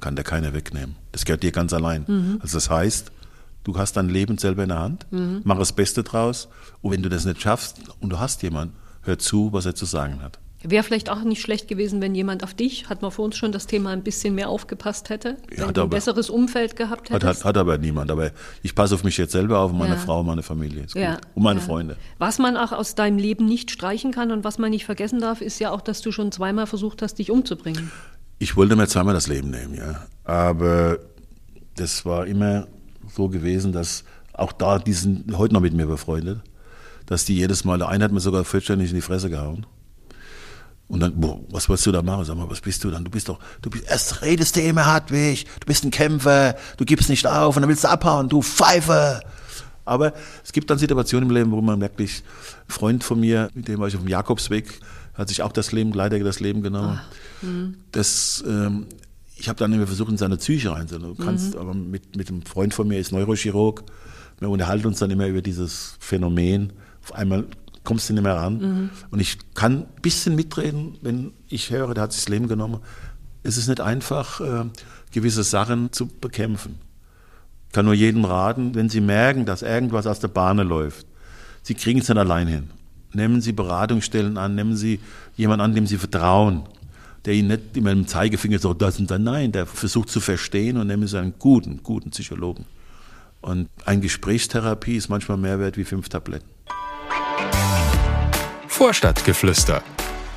kann 0.00 0.16
dir 0.16 0.22
keiner 0.24 0.52
wegnehmen. 0.54 0.96
Das 1.12 1.24
gehört 1.24 1.42
dir 1.42 1.52
ganz 1.52 1.72
allein. 1.72 2.38
Also 2.40 2.56
das 2.58 2.68
heißt, 2.70 3.12
du 3.64 3.76
hast 3.78 3.96
dein 3.96 4.08
Leben 4.08 4.38
selber 4.38 4.62
in 4.64 4.68
der 4.70 4.78
Hand, 4.80 5.06
mach 5.44 5.58
das 5.58 5.72
Beste 5.72 6.02
draus. 6.02 6.48
Und 6.82 6.92
wenn 6.92 7.02
du 7.02 7.08
das 7.08 7.24
nicht 7.24 7.40
schaffst 7.40 7.78
und 8.00 8.10
du 8.10 8.18
hast 8.18 8.42
jemanden, 8.42 8.74
hör 9.02 9.18
zu, 9.18 9.52
was 9.52 9.66
er 9.66 9.74
zu 9.74 9.84
sagen 9.86 10.20
hat. 10.22 10.38
Wäre 10.62 10.82
vielleicht 10.82 11.10
auch 11.10 11.22
nicht 11.22 11.40
schlecht 11.42 11.68
gewesen, 11.68 12.00
wenn 12.00 12.14
jemand 12.16 12.42
auf 12.42 12.52
dich, 12.52 12.88
hat 12.88 13.00
man 13.00 13.12
vor 13.12 13.24
uns 13.26 13.36
schon 13.36 13.52
das 13.52 13.68
Thema 13.68 13.90
ein 13.90 14.02
bisschen 14.02 14.34
mehr 14.34 14.48
aufgepasst 14.48 15.10
hätte, 15.10 15.36
Ja, 15.56 15.66
wenn 15.68 15.74
du 15.74 15.80
ein 15.82 15.84
aber- 15.84 15.88
besseres 15.96 16.28
Umfeld 16.28 16.74
gehabt 16.74 17.10
hättest. 17.10 17.40
hat, 17.40 17.44
hat 17.44 17.56
aber 17.56 17.78
niemand. 17.78 18.10
Aber 18.10 18.32
ich 18.62 18.74
passe 18.74 18.94
auf 18.96 19.04
mich 19.04 19.16
jetzt 19.16 19.30
selber 19.32 19.60
auf, 19.60 19.70
meine 19.72 19.94
Ja. 19.94 20.00
Frau, 20.00 20.24
meine 20.24 20.42
Familie. 20.42 20.86
Ja, 20.94 21.18
Und 21.34 21.44
meine 21.44 21.60
ja. 21.60 21.66
Freunde. 21.66 21.96
Was 22.18 22.38
man 22.38 22.56
auch 22.56 22.72
aus 22.72 22.96
deinem 22.96 23.18
Leben 23.18 23.44
nicht 23.46 23.70
streichen 23.70 24.10
kann 24.10 24.32
und 24.32 24.42
was 24.42 24.58
man 24.58 24.70
nicht 24.70 24.86
vergessen 24.86 25.20
darf, 25.20 25.40
ist 25.40 25.60
ja 25.60 25.70
auch, 25.70 25.82
dass 25.82 26.00
du 26.00 26.10
schon 26.10 26.32
zweimal 26.32 26.66
versucht 26.66 27.00
hast, 27.00 27.14
dich 27.20 27.30
umzubringen. 27.30 27.92
Ich 28.38 28.56
wollte 28.56 28.76
mir 28.76 28.86
zweimal 28.86 29.14
das 29.14 29.28
Leben 29.28 29.50
nehmen, 29.50 29.74
ja. 29.74 30.06
Aber 30.24 30.98
das 31.76 32.04
war 32.04 32.26
immer 32.26 32.66
so 33.14 33.28
gewesen, 33.28 33.72
dass 33.72 34.04
auch 34.32 34.52
da, 34.52 34.78
die 34.78 34.92
sind 34.92 35.36
heute 35.36 35.54
noch 35.54 35.60
mit 35.60 35.72
mir 35.72 35.86
befreundet, 35.86 36.40
dass 37.06 37.24
die 37.24 37.36
jedes 37.36 37.64
Mal, 37.64 37.78
der 37.78 37.88
eine 37.88 38.04
hat 38.04 38.12
mir 38.12 38.20
sogar 38.20 38.44
vollständig 38.44 38.90
in 38.90 38.96
die 38.96 39.02
Fresse 39.02 39.30
gehauen. 39.30 39.64
Und 40.88 41.00
dann, 41.00 41.18
boah, 41.18 41.40
was 41.50 41.68
willst 41.68 41.86
du 41.86 41.92
da 41.92 42.02
machen? 42.02 42.24
Sag 42.24 42.36
mal, 42.36 42.48
was 42.48 42.60
bist 42.60 42.84
du 42.84 42.90
dann? 42.90 43.04
Du 43.04 43.10
bist 43.10 43.28
doch, 43.28 43.40
du 43.62 43.70
bist, 43.70 43.84
erst 43.88 44.22
redest 44.22 44.54
du 44.54 44.60
immer 44.60 44.86
Hartwig, 44.86 45.46
du 45.60 45.66
bist 45.66 45.84
ein 45.84 45.90
Kämpfer, 45.90 46.56
du 46.76 46.84
gibst 46.84 47.08
nicht 47.08 47.26
auf 47.26 47.56
und 47.56 47.62
dann 47.62 47.68
willst 47.68 47.84
du 47.84 47.88
abhauen, 47.88 48.28
du 48.28 48.42
Pfeife. 48.42 49.20
Aber 49.84 50.12
es 50.44 50.52
gibt 50.52 50.68
dann 50.70 50.78
Situationen 50.78 51.28
im 51.28 51.34
Leben, 51.34 51.50
wo 51.52 51.60
man 51.60 51.80
wirklich, 51.80 52.22
Freund 52.68 53.04
von 53.04 53.20
mir, 53.20 53.50
mit 53.54 53.68
dem 53.68 53.80
war 53.80 53.88
ich 53.88 53.94
auf 53.94 54.02
dem 54.02 54.08
Jakobsweg, 54.08 54.80
hat 55.14 55.28
sich 55.28 55.42
auch 55.42 55.52
das 55.52 55.72
Leben, 55.72 55.92
leider 55.92 56.18
das 56.18 56.40
Leben 56.40 56.62
genommen. 56.62 57.00
Das, 57.92 58.44
ähm, 58.46 58.86
ich 59.36 59.48
habe 59.48 59.58
dann 59.58 59.72
immer 59.72 59.86
versucht, 59.86 60.10
in 60.10 60.16
seine 60.16 60.36
Psyche 60.36 60.72
reinzugehen. 60.72 61.14
Du 61.16 61.22
kannst, 61.22 61.56
aber 61.56 61.74
mit, 61.74 62.16
mit 62.16 62.28
einem 62.28 62.42
Freund 62.42 62.74
von 62.74 62.88
mir 62.88 62.98
ist 62.98 63.12
Neurochirurg. 63.12 63.84
Wir 64.38 64.50
unterhalten 64.50 64.86
uns 64.86 64.98
dann 64.98 65.10
immer 65.10 65.26
über 65.26 65.42
dieses 65.42 65.96
Phänomen. 66.00 66.72
Auf 67.02 67.14
einmal 67.14 67.44
kommst 67.84 68.08
du 68.08 68.14
nicht 68.14 68.22
mehr 68.22 68.34
ran. 68.34 68.90
Und 69.10 69.20
ich 69.20 69.38
kann 69.54 69.82
ein 69.82 70.02
bisschen 70.02 70.34
mitreden, 70.34 70.98
wenn 71.02 71.32
ich 71.48 71.70
höre, 71.70 71.94
der 71.94 72.04
hat 72.04 72.12
sich 72.12 72.24
das 72.24 72.28
Leben 72.28 72.48
genommen. 72.48 72.80
Es 73.42 73.56
ist 73.56 73.68
nicht 73.68 73.80
einfach, 73.80 74.40
äh, 74.40 74.64
gewisse 75.12 75.44
Sachen 75.44 75.92
zu 75.92 76.06
bekämpfen. 76.06 76.78
Ich 77.68 77.72
kann 77.72 77.84
nur 77.86 77.94
jedem 77.94 78.24
raten, 78.24 78.74
wenn 78.74 78.88
Sie 78.88 79.00
merken, 79.00 79.46
dass 79.46 79.62
irgendwas 79.62 80.06
aus 80.06 80.18
der 80.18 80.28
Bahn 80.28 80.58
läuft, 80.58 81.06
Sie 81.66 81.74
kriegen 81.74 81.98
es 81.98 82.08
nicht 82.08 82.16
allein 82.16 82.46
hin. 82.46 82.70
Nehmen 83.12 83.40
Sie 83.40 83.50
Beratungsstellen 83.50 84.38
an, 84.38 84.54
nehmen 84.54 84.76
Sie 84.76 85.00
jemanden 85.36 85.64
an, 85.64 85.74
dem 85.74 85.84
Sie 85.84 85.98
vertrauen, 85.98 86.62
der 87.24 87.34
Ihnen 87.34 87.48
nicht 87.48 87.74
mit 87.74 87.86
dem 87.86 88.06
Zeigefinger 88.06 88.60
so 88.60 88.72
das 88.72 89.00
und 89.00 89.10
dann 89.10 89.24
nein, 89.24 89.50
der 89.50 89.66
versucht 89.66 90.08
zu 90.08 90.20
verstehen 90.20 90.76
und 90.76 90.86
nehmen 90.86 91.08
Sie 91.08 91.18
einen 91.18 91.34
guten, 91.40 91.82
guten 91.82 92.10
Psychologen. 92.10 92.66
Und 93.40 93.68
eine 93.84 94.00
Gesprächstherapie 94.00 94.94
ist 94.94 95.08
manchmal 95.08 95.38
mehr 95.38 95.58
wert 95.58 95.76
wie 95.76 95.82
fünf 95.82 96.08
Tabletten. 96.08 96.46
Vorstadtgeflüster. 98.68 99.82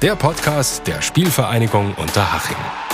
Der 0.01 0.15
Podcast 0.15 0.87
der 0.87 0.99
Spielvereinigung 1.03 1.93
Unterhaching. 1.93 2.88